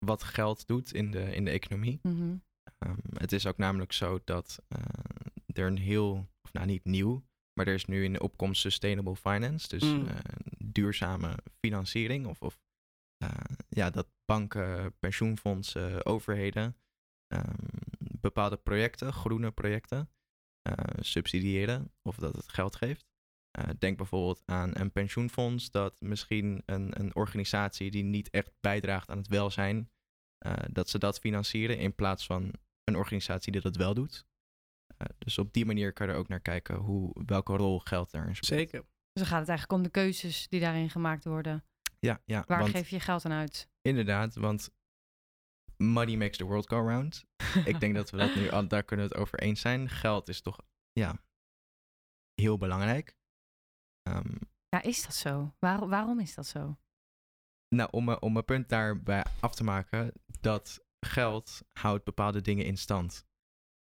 [0.05, 1.99] wat geld doet in de, in de economie.
[2.01, 2.43] Mm -hmm.
[2.87, 4.79] um, het is ook namelijk zo dat uh,
[5.45, 9.15] er een heel, of nou niet nieuw, maar er is nu in de opkomst sustainable
[9.15, 10.05] finance, dus mm.
[10.05, 10.15] uh,
[10.57, 12.27] duurzame financiering.
[12.27, 12.59] Of, of
[13.23, 13.29] uh,
[13.69, 16.77] ja, dat banken, pensioenfondsen, overheden
[17.35, 17.43] um,
[18.19, 20.09] bepaalde projecten, groene projecten,
[20.99, 23.06] subsidiëren of dat het geld geeft.
[23.79, 29.17] Denk bijvoorbeeld aan een pensioenfonds dat misschien een, een organisatie die niet echt bijdraagt aan
[29.17, 29.91] het welzijn,
[30.71, 34.25] dat ze dat financieren in plaats van een organisatie die dat wel doet.
[35.17, 38.35] dus op die manier kan je er ook naar kijken hoe, welke rol geld daarin
[38.35, 38.59] speelt.
[38.59, 38.79] Zeker.
[38.79, 41.65] Dus dan gaat het eigenlijk om de keuzes die daarin gemaakt worden.
[41.99, 42.43] Ja, ja.
[42.47, 43.69] Waar geef je geld aan uit?
[43.81, 44.69] Inderdaad, want
[45.77, 47.25] money makes the world go round.
[47.65, 49.89] ik denk dat we dat nu, daar kunnen we het over eens zijn.
[49.89, 50.59] Geld is toch,
[50.91, 51.21] ja,
[52.33, 53.15] heel belangrijk.
[54.15, 54.39] Um,
[54.69, 55.53] ja, is dat zo?
[55.59, 56.77] Waar, waarom is dat zo?
[57.75, 62.77] Nou, om, om mijn punt daarbij af te maken, dat geld houdt bepaalde dingen in
[62.77, 63.25] stand.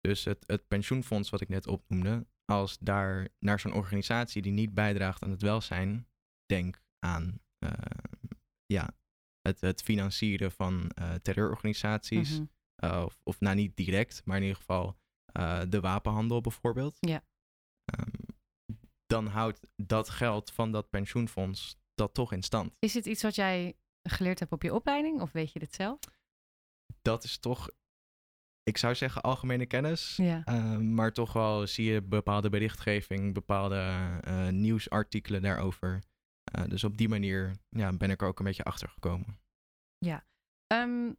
[0.01, 4.75] Dus het, het pensioenfonds wat ik net opnoemde, als daar naar zo'n organisatie die niet
[4.75, 6.09] bijdraagt aan het welzijn,
[6.47, 7.73] denk aan uh,
[8.67, 8.91] ja,
[9.41, 12.39] het, het financieren van uh, terreurorganisaties.
[12.39, 12.47] Mhm.
[12.85, 14.99] uh, of, of nou niet direct, maar in ieder geval
[15.69, 16.97] de wapenhandel bijvoorbeeld.
[17.01, 17.25] Ja.
[17.99, 18.20] Um,
[19.11, 22.77] dan houdt dat geld van dat pensioenfonds dat toch in stand.
[22.79, 25.99] Is het iets wat jij geleerd hebt op je opleiding of weet je dit zelf?
[27.03, 27.69] Dat is toch
[28.63, 30.17] ik zou zeggen algemene kennis.
[30.17, 30.45] Ja.
[30.45, 36.03] Ehm, maar toch wel zie je bepaalde berichtgeving, bepaalde uh, nieuwsartikelen daarover.
[36.59, 39.41] Uh, dus op die manier ja, ben ik er ook een beetje achter gekomen.
[39.99, 40.25] Ja.
[40.73, 41.17] Um,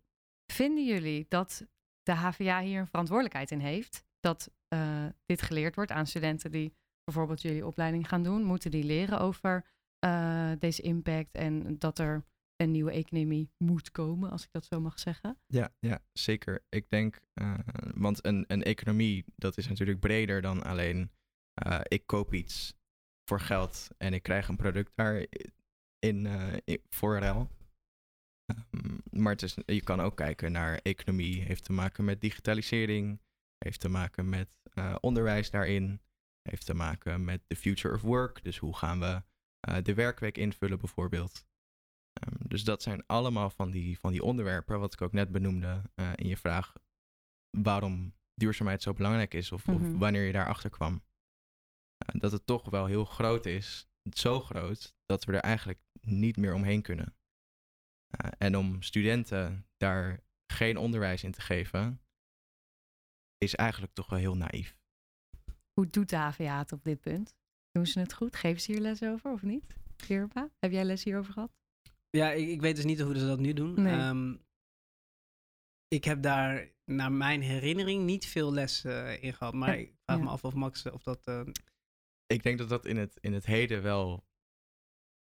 [0.52, 1.68] vinden jullie dat
[2.04, 4.06] de HVA hier een verantwoordelijkheid in heeft?
[4.20, 8.44] Dat uh, dit geleerd wordt aan studenten die bijvoorbeeld jullie opleiding gaan doen?
[8.44, 9.66] Moeten die leren over
[10.60, 12.24] deze impact en dat er
[12.56, 15.38] een nieuwe economie moet komen, als ik dat zo mag zeggen.
[15.48, 16.64] Ja, ja zeker.
[16.70, 17.54] Ik denk, uh,
[17.94, 21.12] want een, een economie, dat is natuurlijk breder dan alleen
[21.68, 22.74] uh, ik koop iets
[23.26, 25.26] voor geld en ik krijg een product daar
[26.00, 26.28] in,
[26.90, 27.50] voor ruil.
[28.72, 29.36] Um, maar
[29.66, 33.22] je kan ook kijken naar economie, heeft te maken met digitalisering,
[33.58, 34.50] heeft te maken met
[35.00, 36.02] onderwijs daarin,
[36.42, 38.44] heeft te maken met the future of work.
[38.44, 39.22] Dus hoe gaan we
[39.84, 41.46] de werkweek invullen bijvoorbeeld.
[42.28, 45.82] Um, dus dat zijn allemaal van die, van die onderwerpen, wat ik ook net benoemde
[45.96, 46.74] uh, in je vraag,
[47.58, 49.84] waarom duurzaamheid zo belangrijk is of, mm -hmm.
[49.84, 50.00] of mhm.
[50.00, 50.94] wanneer je daarachter kwam.
[50.94, 56.38] Uh, dat het toch wel heel groot is, zo groot, dat we er eigenlijk niet
[56.38, 57.16] meer omheen kunnen.
[58.38, 60.24] En om studenten daar
[60.54, 62.02] geen onderwijs in te geven,
[63.38, 64.81] is eigenlijk toch wel heel naïef.
[65.82, 67.36] Hoe doet de HVA het op dit punt?
[67.72, 68.36] Doen ze het goed?
[68.36, 69.76] Geven ze hier les over of niet?
[69.96, 71.52] Kirpa, heb jij les hierover gehad?
[72.10, 73.82] Ja, ik, ik weet dus niet hoe ze dat nu doen.
[73.82, 74.08] Nee.
[74.08, 74.44] Um,
[75.88, 79.54] ik heb daar naar mijn herinnering niet veel les uh, in gehad.
[79.54, 80.24] Maar ik vraag ja.
[80.24, 81.28] me af of Max of dat...
[81.28, 81.42] Uh...
[82.26, 84.26] Ik denk dat dat in het, in het heden wel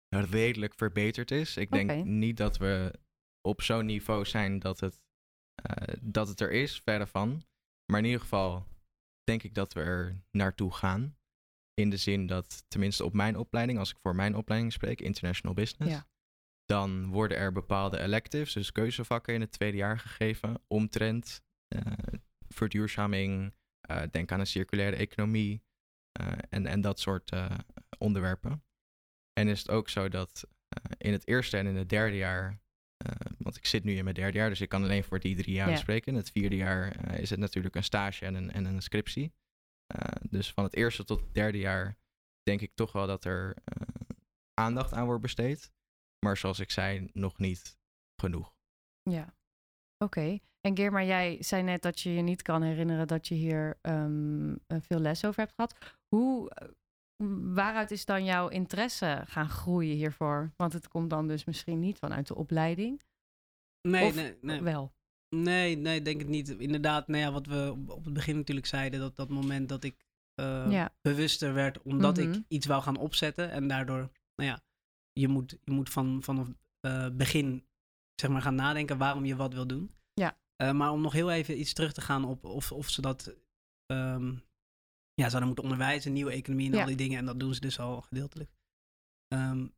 [0.10, 1.58] redelijk verbeterd is.
[1.58, 3.00] Ik denk niet dat we
[3.42, 5.02] op zo'n niveau zijn dat het,
[5.70, 7.44] uh, dat het er is, verre van.
[7.92, 8.66] Maar in ieder geval
[9.28, 11.18] denk ik dat we er naartoe gaan.
[11.74, 15.56] In de zin dat, tenminste op mijn opleiding, als ik voor mijn opleiding spreek, International
[15.56, 15.92] Business...
[15.92, 16.08] Ja
[16.68, 21.42] dan worden er bepaalde electives, dus keuzevakken in het tweede jaar gegeven, omtrent
[21.76, 21.82] uh,
[22.48, 23.54] verduurzaming,
[23.92, 25.64] uh, denk aan een circulaire economie
[26.22, 27.32] uh, en, en dat soort
[27.98, 28.64] onderwerpen.
[29.34, 30.48] En is het ook zo dat
[30.98, 32.60] in het eerste en in het derde jaar,
[33.48, 35.56] want ik zit nu in mijn derde jaar, dus ik kan alleen voor die drie
[35.56, 35.76] jaar ja.
[35.76, 36.12] spreken.
[36.12, 39.34] In het vierde jaar is het natuurlijk een stage en een, en een scriptie.
[40.30, 41.98] dus van het eerste tot het derde jaar
[42.44, 43.56] denk ik toch wel dat er
[44.54, 45.72] aandacht aan wordt besteed.
[46.26, 47.78] Maar zoals ik zei, nog niet
[48.22, 48.54] genoeg.
[49.02, 49.24] Ja,
[49.98, 50.20] oké.
[50.20, 50.42] Okay.
[50.62, 53.80] En Geer, maar jij zei net dat je je niet kan herinneren dat je hier
[53.82, 55.76] um, veel les over hebt gehad.
[56.08, 56.68] Hoe, eh,
[57.54, 60.52] waaruit is dan jouw interesse gaan groeien hiervoor?
[60.56, 63.02] Want het komt dan dus misschien niet vanuit de opleiding.
[63.90, 64.62] Nee, of nee, nee.
[64.62, 64.96] Wel.
[65.36, 66.50] Nee, nee, denk het niet.
[66.50, 70.06] Inderdaad, nou ja, wat we op het begin natuurlijk zeiden, dat dat moment dat ik
[70.40, 70.94] uh, ja.
[71.02, 72.34] bewuster werd, omdat mm -hmm.
[72.34, 74.62] ik iets wou gaan opzetten en daardoor, nou ja,
[75.14, 76.48] je moet, je moet van, vanaf
[76.86, 77.68] uh, begin
[78.22, 79.96] zeg maar, gaan nadenken waarom je wat wil doen.
[80.14, 80.40] Ja.
[80.62, 83.36] Uh, maar om nog heel even iets terug te gaan op of, of ze dat
[83.92, 84.44] um,
[85.14, 86.82] ja, zouden moeten onderwijzen, nieuwe economie en ja.
[86.82, 87.18] al die dingen.
[87.18, 88.52] En dat doen ze dus al gedeeltelijk.
[89.34, 89.74] Um,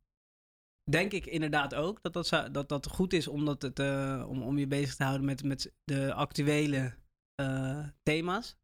[0.90, 4.26] denk ik inderdaad ook dat dat, zou, dat, dat goed is om, dat het, uh,
[4.28, 6.94] om, om je bezig te houden met, met de actuele
[7.40, 8.56] uh, thema's.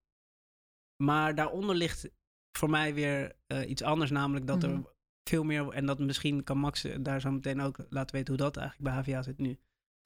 [1.02, 2.10] Maar daaronder ligt
[2.58, 4.84] voor mij weer uh, iets anders, namelijk dat mm -hmm.
[4.84, 4.94] er
[5.28, 8.56] veel meer, en dat misschien kan Max daar zo meteen ook laten weten hoe dat
[8.56, 9.58] eigenlijk bij HVA zit nu.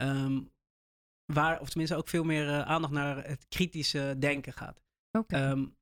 [0.02, 0.52] Um,
[1.32, 4.82] waar, of tenminste ook veel meer aandacht naar het kritische denken gaat.
[5.18, 5.50] Okay.
[5.50, 5.76] Um,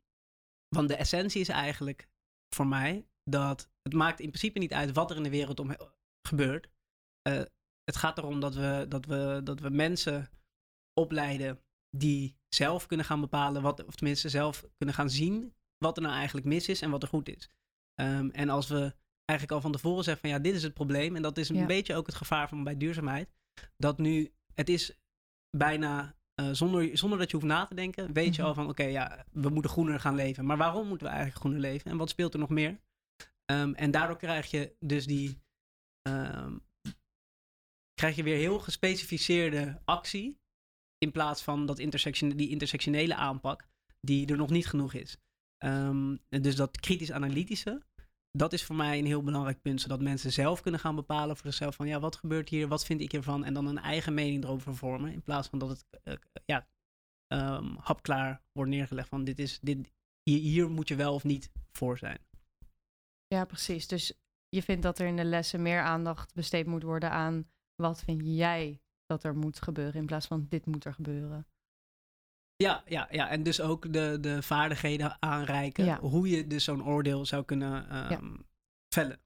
[0.69, 2.09] want de essentie is eigenlijk
[2.55, 5.71] voor mij dat het maakt in principe niet uit wat er in de wereld om
[6.29, 6.69] gebeurt.
[7.29, 7.43] Uh,
[7.85, 10.31] het gaat erom dat we, dat, we, dat we mensen
[10.93, 11.61] opleiden
[11.97, 16.14] die zelf kunnen gaan bepalen, wat, of tenminste zelf kunnen gaan zien wat er nou
[16.14, 17.51] eigenlijk mis is en wat er goed is.
[17.95, 21.17] Ehm, en als we eigenlijk al van tevoren zeggen van ja, dit is het probleem.
[21.17, 23.29] En dat is een beetje ook het gevaar van bij duurzaamheid.
[23.77, 24.99] Dat nu, het is
[25.57, 28.51] bijna uh, zonder, zonder dat je hoeft na te denken, weet je mhm.
[28.51, 30.45] al van oké, ja, we moeten groener gaan leven.
[30.45, 31.91] Maar waarom moeten we eigenlijk groener leven?
[31.91, 32.81] En wat speelt er nog meer?
[33.53, 35.47] Um, en daardoor krijg je dus die.
[36.09, 36.66] Um,
[37.94, 40.38] krijg je weer heel gespecificeerde actie.
[40.99, 43.68] In plaats van dat intersection, die intersectionele aanpak,
[44.01, 45.18] die er nog niet genoeg is.
[45.64, 47.83] Um, dus dat kritisch-analytische,
[48.31, 49.81] dat is voor mij een heel belangrijk punt.
[49.81, 53.01] Zodat mensen zelf kunnen gaan bepalen voor zichzelf van ja, wat gebeurt hier, wat vind
[53.01, 53.44] ik hiervan?
[53.44, 55.12] En dan een eigen mening erover vormen.
[55.12, 56.68] In plaats van dat het uh, ja,
[57.33, 59.92] um, hapklaar wordt neergelegd van dit is, dit,
[60.23, 62.18] hier, hier moet je wel of niet voor zijn.
[63.27, 63.87] Ja, precies.
[63.87, 64.12] Dus
[64.48, 68.20] je vindt dat er in de lessen meer aandacht besteed moet worden aan wat vind
[68.24, 71.46] jij dat er moet gebeuren in plaats van dit moet er gebeuren.
[72.56, 73.28] Ja, ja, ja.
[73.28, 75.96] en dus ook de, de vaardigheden aanreiken.
[75.96, 78.46] Hoe je dus zo'n oordeel zou kunnen um,
[78.94, 79.20] vellen.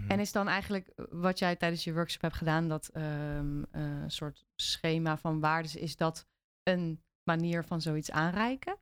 [0.00, 0.10] Mhm.
[0.10, 4.44] En is dan eigenlijk wat jij tijdens je workshop hebt gedaan, dat um, uh, soort
[4.56, 6.26] schema van waarden, is dat
[6.62, 8.78] een manier van zoiets aanreiken?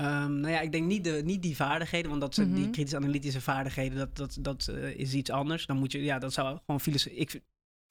[0.00, 2.72] Um, nou ja, ik denk niet, de, niet die vaardigheden, want dat zijn die mhm.
[2.72, 5.66] kritisch-analytische vaardigheden, dat, dat, dat uh, is iets anders.
[5.66, 7.18] Dan moet je, ja, dat zou gewoon filosofie.
[7.18, 7.42] Ik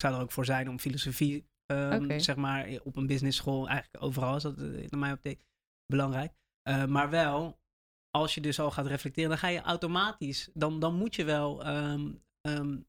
[0.02, 4.04] zou er ook voor zijn om filosofie Um, Zeg maar op een business school, eigenlijk
[4.04, 5.38] overal is dat uh, naar mij op de,
[5.86, 6.34] belangrijk.
[6.70, 7.60] Uh, maar wel,
[8.10, 11.68] als je dus al gaat reflecteren, dan ga je automatisch, dan, dan moet je wel
[11.68, 12.88] um, um,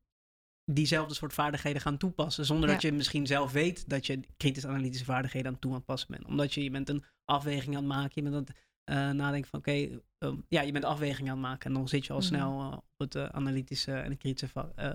[0.64, 2.44] diezelfde soort vaardigheden gaan toepassen.
[2.44, 5.86] Zonder dat je misschien zelf weet dat je kritisch-analytische vaardigheden aan het toe aan het
[5.86, 6.24] passen bent.
[6.24, 9.50] Omdat je, je bent een afweging aan het maken, je bent aan het uh, nadenken
[9.50, 11.66] van oké, okay, ja, je bent afweging aan het maken.
[11.66, 12.36] En dan zit je al mm -hmm.
[12.36, 14.48] snel op het analytische en het kritische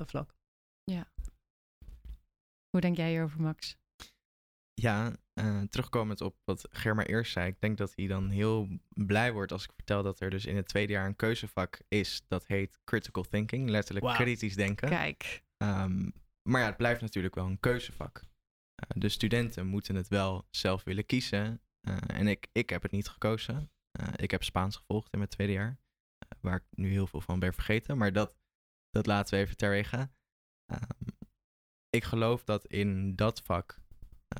[0.05, 0.35] vlak.
[0.83, 1.07] Ja,
[2.73, 3.77] hoe denk jij hierover, Max?
[4.73, 7.47] Ja, uh, terugkomend op wat Germa eerst zei.
[7.47, 10.55] Ik denk dat hij dan heel blij wordt als ik vertel dat er dus in
[10.55, 12.23] het tweede jaar een keuzevak is.
[12.27, 14.89] Dat heet critical thinking, letterlijk kritisch denken.
[14.89, 15.43] Kijk.
[15.57, 16.13] Um,
[16.49, 18.21] maar ja, het blijft natuurlijk wel een keuzevak.
[18.21, 21.61] Uh, de studenten moeten het wel zelf willen kiezen.
[21.87, 23.71] Uh, en ik, ik heb het niet gekozen.
[24.15, 25.79] Ik heb Spaans gevolgd in mijn tweede jaar.
[26.41, 27.97] waar ik nu heel veel van ben vergeten.
[27.97, 28.35] Maar dat,
[28.89, 30.09] dat laten we even terwege.
[30.73, 31.17] Um,
[31.89, 33.81] ik geloof dat in dat vak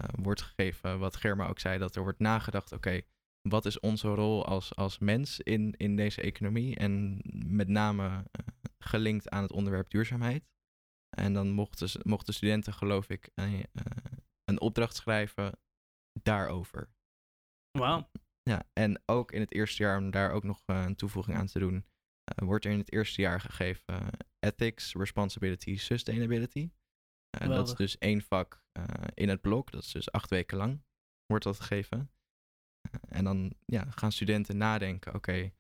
[0.01, 3.01] uh, wordt gegeven, wat Germa ook zei, dat er wordt nagedacht, oké,
[3.49, 6.75] wat is onze rol als, als mens in, in deze economie?
[6.75, 8.25] En met name
[8.77, 10.51] gelinkt aan het onderwerp duurzaamheid.
[11.17, 13.29] En dan mochten, mochten studenten, geloof ik,
[14.43, 15.59] een opdracht schrijven
[16.21, 16.89] daarover.
[17.71, 18.09] Wauw.
[18.43, 21.60] Ja, en ook in het eerste jaar, om daar ook nog een toevoeging aan te
[21.60, 21.86] doen,
[22.36, 26.69] wordt er in het eerste jaar gegeven ethics, responsibility, sustainability.
[27.29, 28.63] Dat is dus één vak
[29.13, 29.71] in het blok.
[29.71, 30.82] Dat is dus acht weken lang
[31.25, 32.12] wordt dat gegeven.
[33.08, 35.15] En dan ja, gaan studenten nadenken.
[35.15, 35.53] Oké, okay,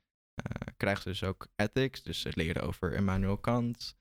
[0.77, 2.03] krijgen ze dus ook ethics.
[2.03, 3.97] Dus ze leren over Immanuel Kant.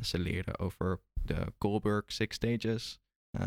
[0.00, 3.00] ze leren over de Kohlberg Six Stages.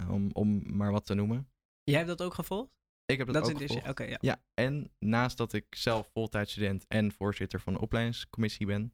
[0.10, 1.50] om, om maar wat te noemen.
[1.84, 2.81] Jij hebt dat ook gevolgd?
[3.12, 3.90] Ik heb dat, dat ook gevolgd.
[3.90, 4.18] Okay, ja.
[4.22, 8.94] ja, en naast dat ik zelf voltijdstudent en voorzitter van de opleidingscommissie ben,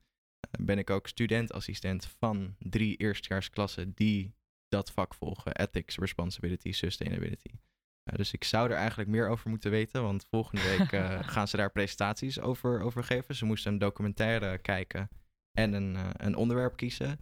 [0.60, 4.36] ben ik ook studentassistent van drie eerstejaarsklassen die
[4.68, 5.56] dat vak volgen.
[5.56, 7.52] Ethics, Responsibility, Sustainability.
[7.52, 11.48] Uh, dus ik zou er eigenlijk meer over moeten weten, want volgende week uh, gaan
[11.48, 13.36] ze daar presentaties over, over geven.
[13.36, 15.10] Ze moesten een documentaire kijken
[15.52, 17.20] en een, uh, een onderwerp kiezen.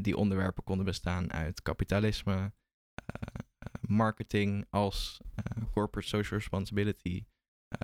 [0.00, 2.52] die onderwerpen konden bestaan uit kapitalisme,
[3.90, 5.20] marketing als
[5.72, 7.24] corporate social responsibility.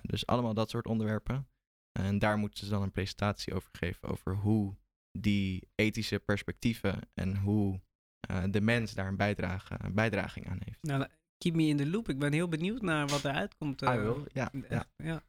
[0.03, 1.49] dus allemaal dat soort onderwerpen.
[1.93, 4.77] En daar moeten ze dan een presentatie over geven over hoe
[5.19, 7.81] die ethische perspectieven en hoe
[8.31, 10.83] uh, de mens daar een, bijdrage, een bijdraging aan heeft.
[10.83, 11.07] Nou,
[11.39, 12.09] keep me in the loop.
[12.09, 13.83] Ik ben heel benieuwd naar wat eruit komt.
[13.83, 14.87] Uh, wil, ja, ja.
[14.97, 15.23] ja.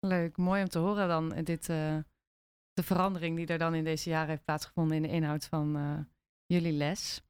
[0.00, 1.98] Leuk, mooi om te horen dan eh, dit, uh,
[2.72, 5.98] de verandering die er dan in deze jaren heeft plaatsgevonden in de inhoud van uh,
[6.46, 7.22] jullie les.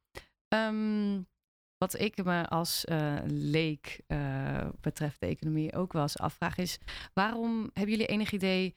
[0.48, 1.26] Um,
[1.78, 6.78] wat ik me als uh, leek uh, betreft de economie ook wel eens afvraag is:
[7.14, 8.76] waarom hebben jullie enig idee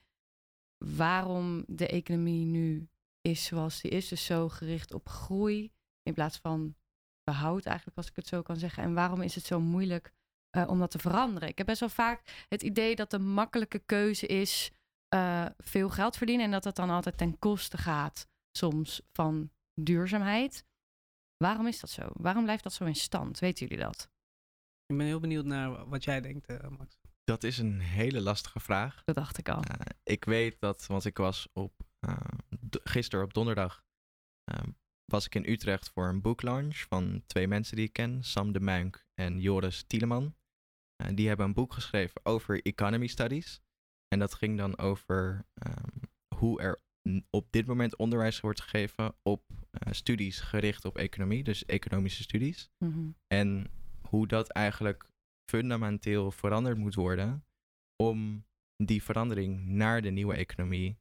[0.78, 2.90] waarom de economie nu
[3.22, 4.08] is zoals die is?
[4.08, 5.72] Dus zo gericht op groei
[6.04, 6.76] in plaats van
[7.24, 8.84] behoud, eigenlijk, als ik het zo kan zeggen.
[8.84, 10.14] En waarom is het zo moeilijk
[10.58, 11.50] uh, om dat te veranderen?
[11.50, 14.72] Ik heb best wel vaak het idee dat de makkelijke keuze is
[15.58, 16.46] veel geld verdienen.
[16.46, 20.66] En dat dat dan altijd ten koste gaat, soms van duurzaamheid.
[21.42, 22.10] Waarom is dat zo?
[22.14, 23.40] Waarom blijft dat zo in stand?
[23.40, 24.10] Weten jullie dat?
[24.86, 27.00] Ik ben heel benieuwd naar wat jij denkt, uh, Max.
[27.24, 29.04] Dat is een hele lastige vraag.
[29.04, 29.64] Dat dacht ik al.
[30.04, 31.74] ik weet dat, want ik was op
[32.84, 33.84] gisteren op donderdag
[35.06, 38.60] was ik in Utrecht voor een boeklaunch van twee mensen die ik ken, Sam de
[38.60, 40.36] Muink en Joris Tieleman.
[41.14, 43.62] die hebben een boek geschreven over economy studies.
[44.08, 45.98] En dat ging dan over ehm,
[46.36, 46.82] hoe er
[47.30, 49.44] op dit moment onderwijs wordt gegeven op
[49.90, 52.70] studies gericht op economie, dus economische studies.
[52.78, 53.10] Mhm.
[53.28, 53.68] En
[54.02, 55.10] hoe dat eigenlijk
[55.52, 57.46] fundamenteel veranderd moet worden
[57.96, 61.00] om die verandering naar de nieuwe economie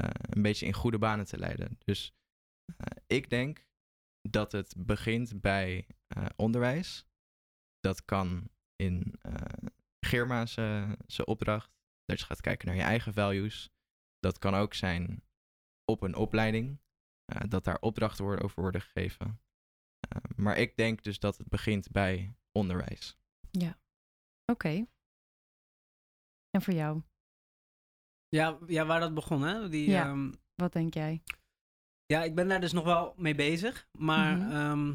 [0.00, 1.78] uh, een beetje in goede banen te leiden.
[1.78, 2.12] Dus
[2.66, 3.66] uh, ik denk
[4.28, 5.86] dat het begint bij
[6.36, 7.06] onderwijs.
[7.80, 9.20] Dat kan in
[10.06, 10.56] Germa's
[11.24, 11.70] opdracht,
[12.04, 13.70] dat je gaat kijken naar je eigen values.
[14.18, 15.22] Dat kan ook zijn
[15.84, 16.78] op een opleiding,
[17.48, 19.40] dat daar opdrachten worden, over worden gegeven.
[20.36, 23.18] maar ik denk dus dat het begint bij onderwijs.
[23.50, 23.78] Ja,
[24.52, 24.86] oké.
[26.50, 27.02] En voor jou?
[28.28, 29.68] Ja, ja waar dat begon, hè?
[29.68, 30.04] Die, ja.
[30.04, 31.22] Ehm, wat denk jij?
[32.06, 33.88] Ja, ik ben daar dus nog wel mee bezig.
[33.98, 34.50] Maar mhm.
[34.50, 34.94] ehm,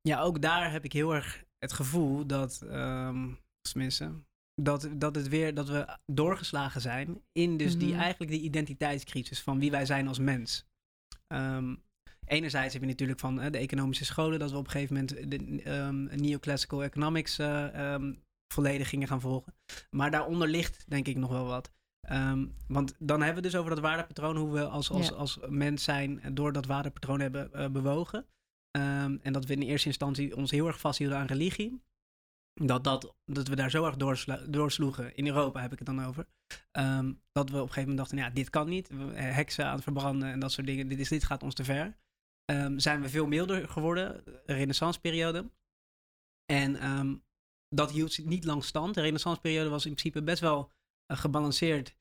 [0.00, 4.22] ja, ook daar heb ik heel erg het gevoel dat, um, tenminste,
[4.54, 8.00] dat, dat, het weer, dat we doorgeslagen zijn in dus die, mhm.
[8.00, 10.66] eigenlijk die identiteitscrisis van wie wij zijn als mens.
[12.26, 15.70] enerzijds heb je natuurlijk van de economische scholen, dat we op een gegeven moment de
[15.70, 17.96] um, neoclassical economics uh,
[18.54, 19.54] volledig gingen gaan volgen.
[19.90, 21.72] Maar daaronder ligt denk ik nog wel wat.
[22.00, 25.84] Ehm, want dan hebben we dus over dat waardepatroon, hoe we als, als, als mens
[25.84, 28.26] zijn door dat waardepatroon hebben uh, bewogen.
[29.20, 31.82] En dat we in eerste instantie ons heel erg vasthielden aan religie.
[32.54, 33.96] Dat, dat, dat we daar zo erg
[34.46, 36.26] doorsloegen, in Europa heb ik het dan over.
[36.72, 38.90] Um, dat we op een gegeven moment dachten, ja, dit kan niet.
[39.14, 41.96] Heksen aan het verbranden en dat soort dingen, dit, is, dit gaat ons te ver.
[42.76, 45.50] zijn we veel milder geworden, renaissanceperiode.
[46.46, 47.22] En
[47.68, 48.94] dat hield niet lang stand.
[48.94, 50.70] De renaissanceperiode was in principe best wel
[51.06, 51.94] uh, gebalanceerd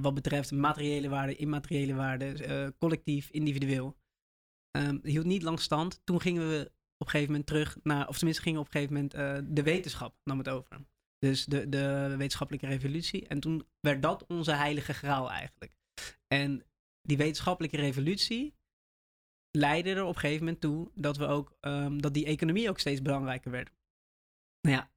[0.00, 3.96] wat betreft materiële waarden, immateriële waarden, collectief, individueel.
[4.76, 6.00] Um, hield niet lang stand.
[6.04, 8.80] Toen gingen we op een gegeven moment terug naar, of tenminste gingen we op een
[8.80, 10.80] gegeven moment de wetenschap nam het over.
[11.18, 13.26] Dus de, de wetenschappelijke revolutie.
[13.26, 15.76] En toen werd dat onze heilige graal eigenlijk.
[16.26, 16.64] En
[17.02, 18.54] die wetenschappelijke revolutie
[19.50, 22.78] leidde er op een gegeven moment toe dat we ook, um, dat die economie ook
[22.78, 23.70] steeds belangrijker werd.
[24.60, 24.90] Nou ja,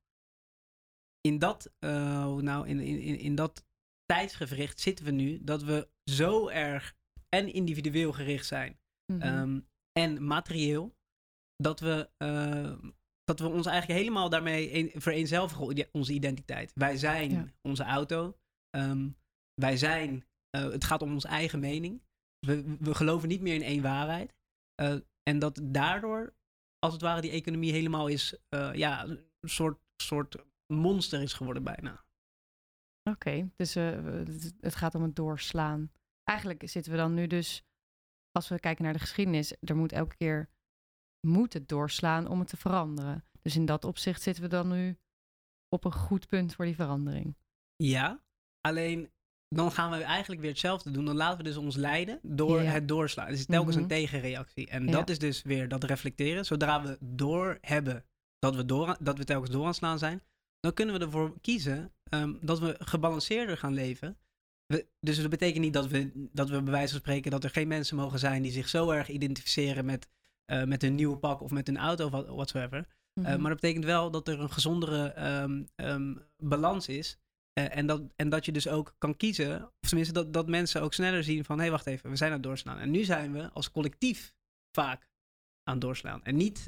[1.22, 3.66] in dat, uh, nou, in, in, in dat
[4.06, 6.96] tijdsgevricht zitten we nu dat we zo erg
[7.30, 8.80] en individueel gericht zijn
[9.14, 9.22] mhm.
[9.22, 9.60] ehm,
[9.92, 10.95] en materieel,
[11.56, 12.90] dat we, uh,
[13.24, 16.72] dat we ons eigenlijk helemaal daarmee een, vereenzelvigen, onze identiteit.
[16.74, 18.38] Wij zijn onze auto,
[18.78, 19.18] um,
[19.54, 22.04] wij zijn, uh, het gaat om onze eigen mening.
[22.40, 24.36] We, we geloven niet meer in één waarheid.
[24.82, 26.36] Uh, en dat daardoor,
[26.80, 28.38] als het ware, die economie helemaal is,
[28.74, 32.04] ja, een soort, soort monster is geworden bijna.
[33.10, 33.74] Oké, dus
[34.60, 35.92] het gaat om het doorslaan.
[36.24, 37.64] Eigenlijk zitten we dan nu dus,
[38.32, 40.50] als we kijken naar de geschiedenis, er moet elke keer
[41.26, 43.24] moet het doorslaan om het te veranderen.
[43.42, 44.98] Dus in dat opzicht zitten we dan nu
[45.70, 47.36] op een goed punt voor die verandering.
[47.76, 48.24] Ja,
[48.62, 49.10] alleen
[49.50, 51.06] dan gaan we eigenlijk weer hetzelfde doen.
[51.06, 53.28] Dan laten we dus ons leiden door het doorslaan.
[53.28, 53.92] Dus het is telkens een mhm.
[53.92, 54.68] tegenreactie.
[54.68, 56.46] En dat is dus weer dat reflecteren.
[56.46, 58.06] Zodra we door hebben
[58.40, 60.22] dat we, door, dat we telkens door aan het slaan zijn,
[60.60, 64.18] dan kunnen we ervoor kiezen ehm, dat we gebalanceerder gaan leven.
[65.00, 67.68] dus dat betekent niet dat we, dat we bij wijze van spreken dat er geen
[67.68, 70.08] mensen mogen zijn die zich zo erg identificeren met,
[70.52, 72.88] uh, met hun nieuwe pak of met hun auto of whatsoever.
[73.20, 77.20] Uh, maar dat betekent wel dat er een gezondere ehm, ehm, balans is.
[77.60, 80.82] Uh, en, dat, en dat je dus ook kan kiezen, of tenminste dat, dat mensen
[80.82, 82.78] ook sneller zien van hé, hey, wacht even, we zijn aan het doorslaan.
[82.78, 84.36] En nu zijn we als collectief
[84.72, 85.10] vaak
[85.64, 86.24] aan doorslaan.
[86.24, 86.68] En niet,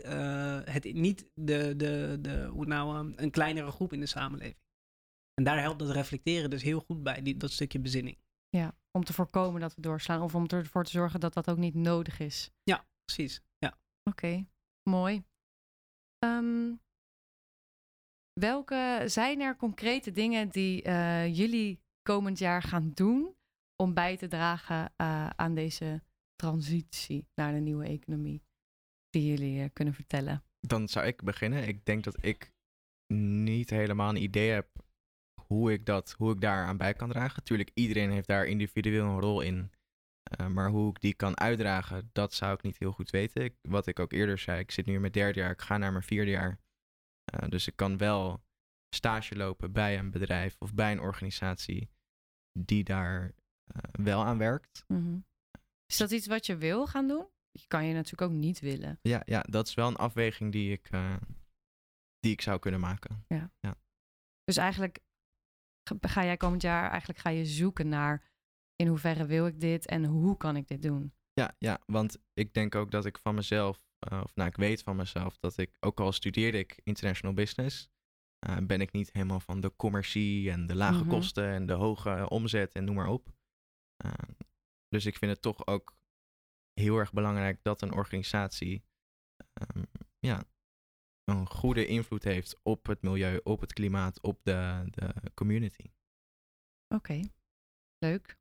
[0.65, 4.65] het, niet de, de, de, hoe nou, um, een kleinere groep in de samenleving.
[5.33, 8.17] En daar helpt dat reflecteren dus heel goed bij, die, dat stukje bezinning.
[8.49, 11.57] Ja, om te voorkomen dat we doorslaan of om ervoor te zorgen dat dat ook
[11.57, 12.51] niet nodig is.
[12.63, 13.41] Ja, precies.
[14.07, 14.47] Oké,
[14.89, 15.23] mooi.
[16.25, 16.81] Um,
[18.33, 23.35] welke zijn er concrete dingen die uh, jullie komend jaar gaan doen
[23.75, 26.03] om bij te dragen uh, aan deze
[26.35, 28.47] transitie naar de nieuwe economie?
[29.09, 30.43] die jullie eh, kunnen vertellen?
[30.59, 31.67] Dan zou ik beginnen.
[31.67, 32.53] Ik denk dat ik
[33.13, 34.67] niet helemaal een idee heb
[35.41, 37.43] hoe ik, dat, hoe ik daar aan bij kan dragen.
[37.43, 39.71] Tuurlijk, iedereen heeft daar individueel een rol in.
[40.41, 43.55] Uh, maar hoe ik die kan uitdragen, dat zou ik niet heel goed weten.
[43.61, 45.91] wat ik ook eerder zei, ik zit nu in mijn derde jaar, ik ga naar
[45.91, 46.59] mijn vierde jaar.
[47.33, 48.43] Uh, dus ik kan wel
[48.95, 51.89] stage lopen bij een bedrijf of bij een organisatie
[52.59, 54.83] die daar uh, wel aan werkt.
[54.87, 55.25] Mm -hmm.
[55.85, 57.27] Is dat iets wat je wil gaan doen?
[57.67, 58.99] kan je natuurlijk ook niet willen.
[59.01, 60.89] Ja, ja dat is wel een afweging die ik,
[62.19, 63.25] die ik zou kunnen maken.
[63.27, 63.51] Ja.
[63.59, 63.75] ja.
[64.43, 64.99] Dus eigenlijk
[65.99, 68.23] ga jij komend jaar eigenlijk ga je zoeken naar
[68.77, 71.13] in hoeverre wil ik dit en hoe kan ik dit doen?
[71.33, 74.83] Ja, ja want ik denk ook dat ik van mezelf, uh, of nou ik weet
[74.83, 77.89] van mezelf, dat ik, ook al studeerde ik international business,
[78.63, 81.09] ben ik niet helemaal van de commercie en de lage Mhm.
[81.09, 83.35] kosten en de hoge omzet en noem maar op.
[84.87, 85.95] dus ik vind het toch ook
[86.73, 88.83] heel erg belangrijk dat een organisatie
[89.53, 89.83] ehm,
[90.19, 90.43] ja,
[91.23, 95.91] een goede invloed heeft op het milieu, op het klimaat, op de, de community.
[96.95, 97.21] Oké,
[97.97, 98.37] leuk.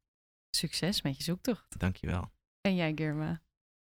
[0.57, 1.79] Succes met je zoektocht.
[1.79, 2.31] Dankjewel.
[2.61, 3.43] En jij, Girma?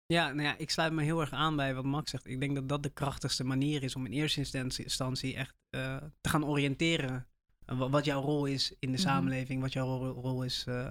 [0.05, 2.25] Ja, nou ja, ik sluit me heel erg aan bij wat Max zegt.
[2.27, 5.97] Ik denk dat dat de krachtigste manier is om in eerste instantie, instantie echt eh,
[6.21, 7.25] te gaan oriënteren.
[7.65, 9.07] eh, wa- wat jouw rol is in de Mhm.
[9.07, 10.89] samenleving, wat jouw rol, rol is eh,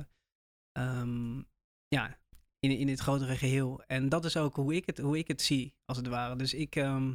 [0.73, 1.37] ehm,
[1.89, 2.19] ja,
[2.59, 3.83] in, in het grotere geheel.
[3.87, 6.37] En dat is ook hoe ik het, hoe ik het zie, als het ware.
[6.37, 7.15] Dus ik, ehm,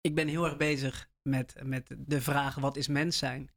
[0.00, 3.50] ik ben heel erg bezig met, met de vraag: wat is mens zijn?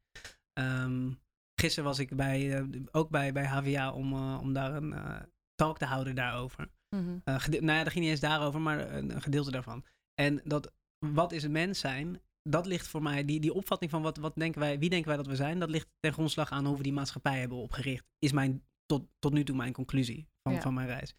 [0.53, 1.11] Ehm,
[1.55, 5.21] gisteren was ik bij, eh, ook bij, bij HVA om, eh, om daar een eh,
[5.55, 6.69] talk te houden daarover.
[6.89, 7.17] Mhm.
[7.25, 9.85] Nou ja, dat ging niet eens daarover, maar een, een gedeelte daarvan.
[10.13, 10.73] En dat,
[11.13, 12.21] wat is het mens zijn?
[12.49, 15.17] Dat ligt voor mij, die, die opvatting van wat, wat denken wij, wie denken wij
[15.17, 18.05] dat we zijn, dat ligt ten grondslag aan hoe we die maatschappij hebben opgericht.
[18.19, 20.61] Is mijn, tot, tot nu toe mijn conclusie van, Ja.
[20.61, 21.15] van mijn reis.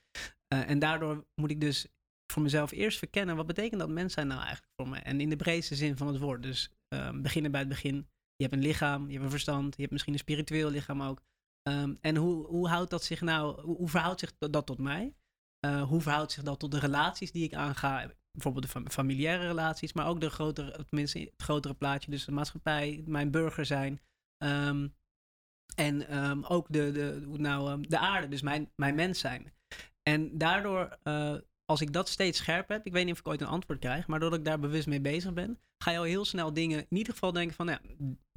[0.49, 1.87] En daardoor moet ik dus
[2.33, 4.99] voor mezelf eerst verkennen, wat betekent dat mens zijn nou eigenlijk voor me?
[4.99, 6.43] En in de breedste zin van het woord.
[6.43, 8.09] Dus eh, beginnen bij het begin.
[8.37, 11.23] Je hebt een lichaam, je hebt een verstand, je hebt misschien een spiritueel lichaam ook.
[11.63, 15.15] Ehm, en hoe, hoe houdt dat zich nou, hoe, verhoudt zich dat, tot mij?
[15.59, 18.13] Eh, hoe verhoudt zich dat tot de relaties die ik aanga?
[18.33, 22.33] Bijvoorbeeld de fam- familiaire relaties, maar ook de grotere, tenminste het grotere plaatje, dus de
[22.33, 24.01] maatschappij, mijn burger zijn.
[24.37, 24.89] Ehm,
[25.75, 29.53] en ehm, ook de, de, nou, de aarde, dus mijn, mijn mens zijn.
[30.03, 33.41] En daardoor, eh, als ik dat steeds scherp heb, ik weet niet of ik ooit
[33.41, 36.25] een antwoord krijg, maar doordat ik daar bewust mee bezig ben, ga je al heel
[36.25, 37.81] snel dingen in ieder geval denken van, ja,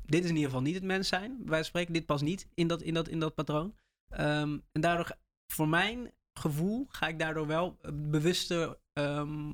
[0.09, 1.29] dit is in ieder geval niet het mens zijn.
[1.29, 3.75] Bij wijze van spreken, dit past niet in dat, in dat, in dat patroon.
[4.09, 9.53] Ehm, en daardoor, voor mijn gevoel, ga ik daardoor wel eh, bewuster, ehm,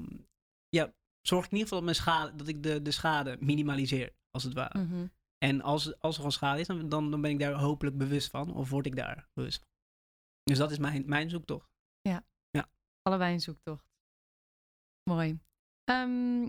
[0.69, 4.15] ja, zorg ik in ieder geval dat, mijn schade, dat ik de, de schade minimaliseer,
[4.31, 4.79] als het ware.
[4.79, 5.07] Mhm.
[5.37, 8.29] En als, als er een schade is, dan, dan, dan ben ik daar hopelijk bewust
[8.29, 9.67] van, of word ik daar bewust van.
[10.43, 11.75] Dus dat is mijn, mijn zoektocht.
[13.07, 13.85] Allebei een zoektocht.
[15.09, 15.39] Mooi.
[15.83, 16.43] Ehm,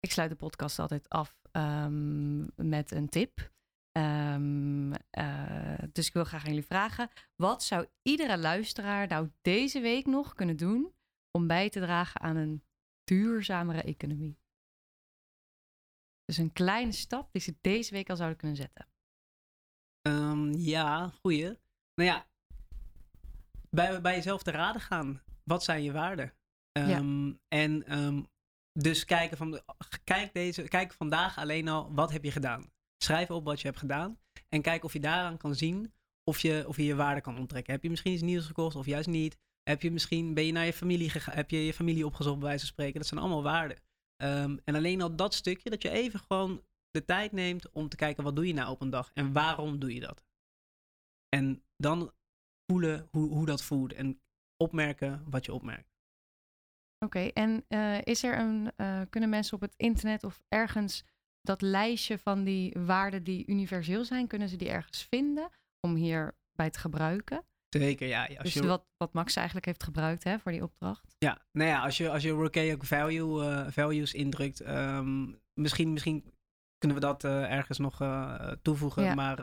[0.00, 3.52] ik sluit de podcast altijd af ehm, met een tip.
[3.92, 9.80] Ehm, eh, dus ik wil graag aan jullie vragen: wat zou iedere luisteraar nou deze
[9.80, 10.94] week nog kunnen doen
[11.30, 12.62] om bij te dragen aan een
[13.04, 14.38] duurzamere economie?
[16.24, 18.86] Dus een kleine stap die ze deze week al zouden kunnen zetten.
[20.00, 21.58] Ehm, ja, goeie.
[21.94, 22.26] Nou ja,
[23.70, 25.22] bij, bij jezelf te raden gaan.
[25.44, 26.32] Wat zijn je waarden?
[26.72, 27.86] Ehm, En
[28.78, 29.60] dus kijken van,
[30.04, 32.70] kijk, deze, kijk vandaag alleen al, wat heb je gedaan?
[33.02, 34.18] Schrijf op wat je hebt gedaan.
[34.48, 35.92] En kijk of je daaraan kan zien
[36.24, 37.72] of je of je, je waarde kan onttrekken.
[37.72, 39.38] Heb je misschien iets nieuws gekocht of juist niet?
[39.62, 41.34] Heb je misschien, ben je naar je familie gegaan?
[41.34, 42.98] Heb je je familie opgezocht bij wijze van spreken?
[42.98, 43.78] Dat zijn allemaal waarden.
[44.16, 47.96] Ehm, en alleen al dat stukje, dat je even gewoon de tijd neemt om te
[47.96, 50.24] kijken wat doe je nou op een dag en waarom doe je dat.
[51.28, 52.12] En dan
[52.66, 54.20] voelen hoe, hoe dat voelt en
[54.56, 55.95] opmerken wat je opmerkt.
[56.98, 61.04] Oké, en eh, is er een, eh, kunnen mensen op het internet of ergens
[61.40, 65.48] dat lijstje van die waarden die universeel zijn, kunnen ze die ergens vinden
[65.80, 67.44] om hierbij te gebruiken?
[67.68, 68.26] Zeker, ja.
[68.26, 71.14] Als dus je, wat, wat Max eigenlijk heeft gebruikt hè, voor die opdracht.
[71.18, 76.34] ja, nou ja, als je, als je Rokaic value, eh, values indrukt, ehm, misschien, misschien
[76.78, 77.96] kunnen we dat ergens nog
[78.62, 79.02] toevoegen.
[79.02, 79.14] Ja.
[79.14, 79.38] Maar,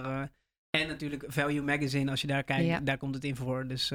[0.69, 2.79] en natuurlijk Value Magazine, als je daar kijkt, Ja.
[2.79, 3.67] daar komt het in voor.
[3.67, 3.91] Dus,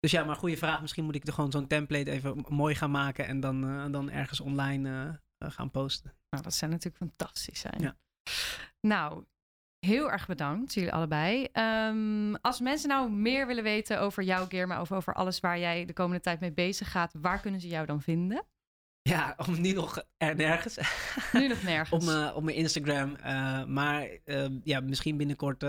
[0.00, 0.80] dus ja, maar goede vraag.
[0.80, 4.10] Misschien moet ik er gewoon zo'n template even mooi gaan maken en dan, eh, dan
[4.10, 6.14] ergens online eh, eh, gaan posten.
[6.30, 7.80] Nou, dat zou natuurlijk fantastisch zijn.
[7.80, 7.96] Ja.
[8.80, 9.24] Nou,
[9.78, 11.48] heel erg bedankt, jullie allebei.
[11.52, 15.84] Ehm, als mensen nou meer willen weten over jou, Geerma, of over alles waar jij
[15.84, 18.44] de komende tijd mee bezig gaat, waar kunnen ze jou dan vinden?
[19.02, 20.78] Ja, om nu nog er nergens.
[21.32, 21.90] Nu nog nergens.
[21.90, 23.16] op, mijn, op mijn Instagram.
[23.72, 25.60] maar eh, ja, misschien binnenkort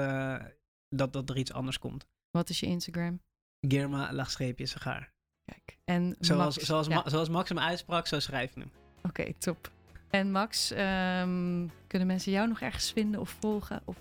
[0.89, 2.07] dat, dat er iets anders komt.
[2.29, 3.21] Wat is je Instagram?
[3.67, 5.11] Germa, lachstreepje, sigaar.
[5.45, 5.77] Kijk.
[5.85, 6.95] En Zoals, Max, zoals, ja.
[6.95, 8.71] Ma- zoals Max hem uitspraak, zo schrijf je hem.
[9.03, 9.71] Oké, top.
[10.09, 13.81] En Max, ehm, kunnen mensen jou nog ergens vinden of volgen?
[13.85, 13.95] Of...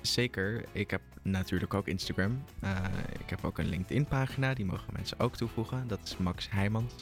[0.00, 0.64] Zeker.
[0.72, 2.44] Ik heb natuurlijk ook Instagram.
[2.60, 2.84] Eh,
[3.18, 5.88] ik heb ook een LinkedIn-pagina, die mogen mensen ook toevoegen.
[5.88, 6.94] Dat is Max Heijmans.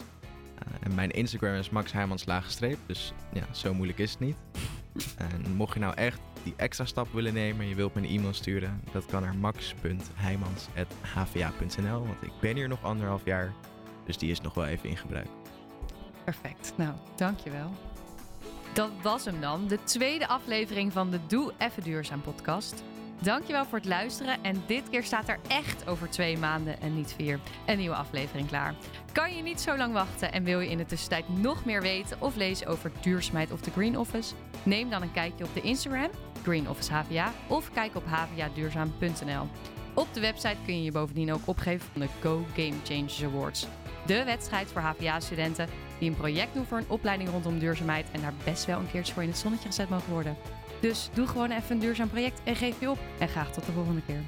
[0.58, 4.36] Eh, en mijn Instagram is Max Heijmans laagstreep, dus ja, zo moeilijk is het niet.
[5.16, 8.08] en mocht je nou echt die extra stap willen nemen en je wilt me een
[8.08, 13.52] e-mail sturen, dat kan naar max.heijmans.hva.nl, want ik ben hier nog anderhalf jaar,
[14.04, 15.28] dus die is nog wel even in gebruik.
[16.24, 16.72] Perfect.
[16.76, 17.70] Nou, dankjewel.
[18.72, 19.68] Dat was hem dan.
[19.68, 22.82] De tweede aflevering van de Doe Even Duurzaam podcast.
[23.22, 24.42] Dankjewel voor het luisteren.
[24.42, 28.48] En dit keer staat er echt over twee maanden en niet vier een nieuwe aflevering
[28.48, 28.74] klaar.
[29.12, 32.20] Kan je niet zo lang wachten en wil je in de tussentijd nog meer weten
[32.20, 34.34] of lezen over duurzaamheid of de Green Office?
[34.62, 36.10] Neem dan een kijkje op de Instagram,
[36.42, 39.48] Green Office HVA, of kijk op hvaduurzaam.nl.
[39.94, 43.66] Op de website kun je je bovendien ook opgeven van de Go Game Changers Awards.
[44.06, 45.68] De wedstrijd voor HVA-studenten
[45.98, 49.12] die een project doen voor een opleiding rondom duurzaamheid en daar best wel een keertje
[49.12, 50.36] voor in het zonnetje gezet mogen worden.
[50.80, 52.98] Dus doe gewoon even een duurzaam project en geef je op.
[53.18, 54.22] En graag tot de volgende keer.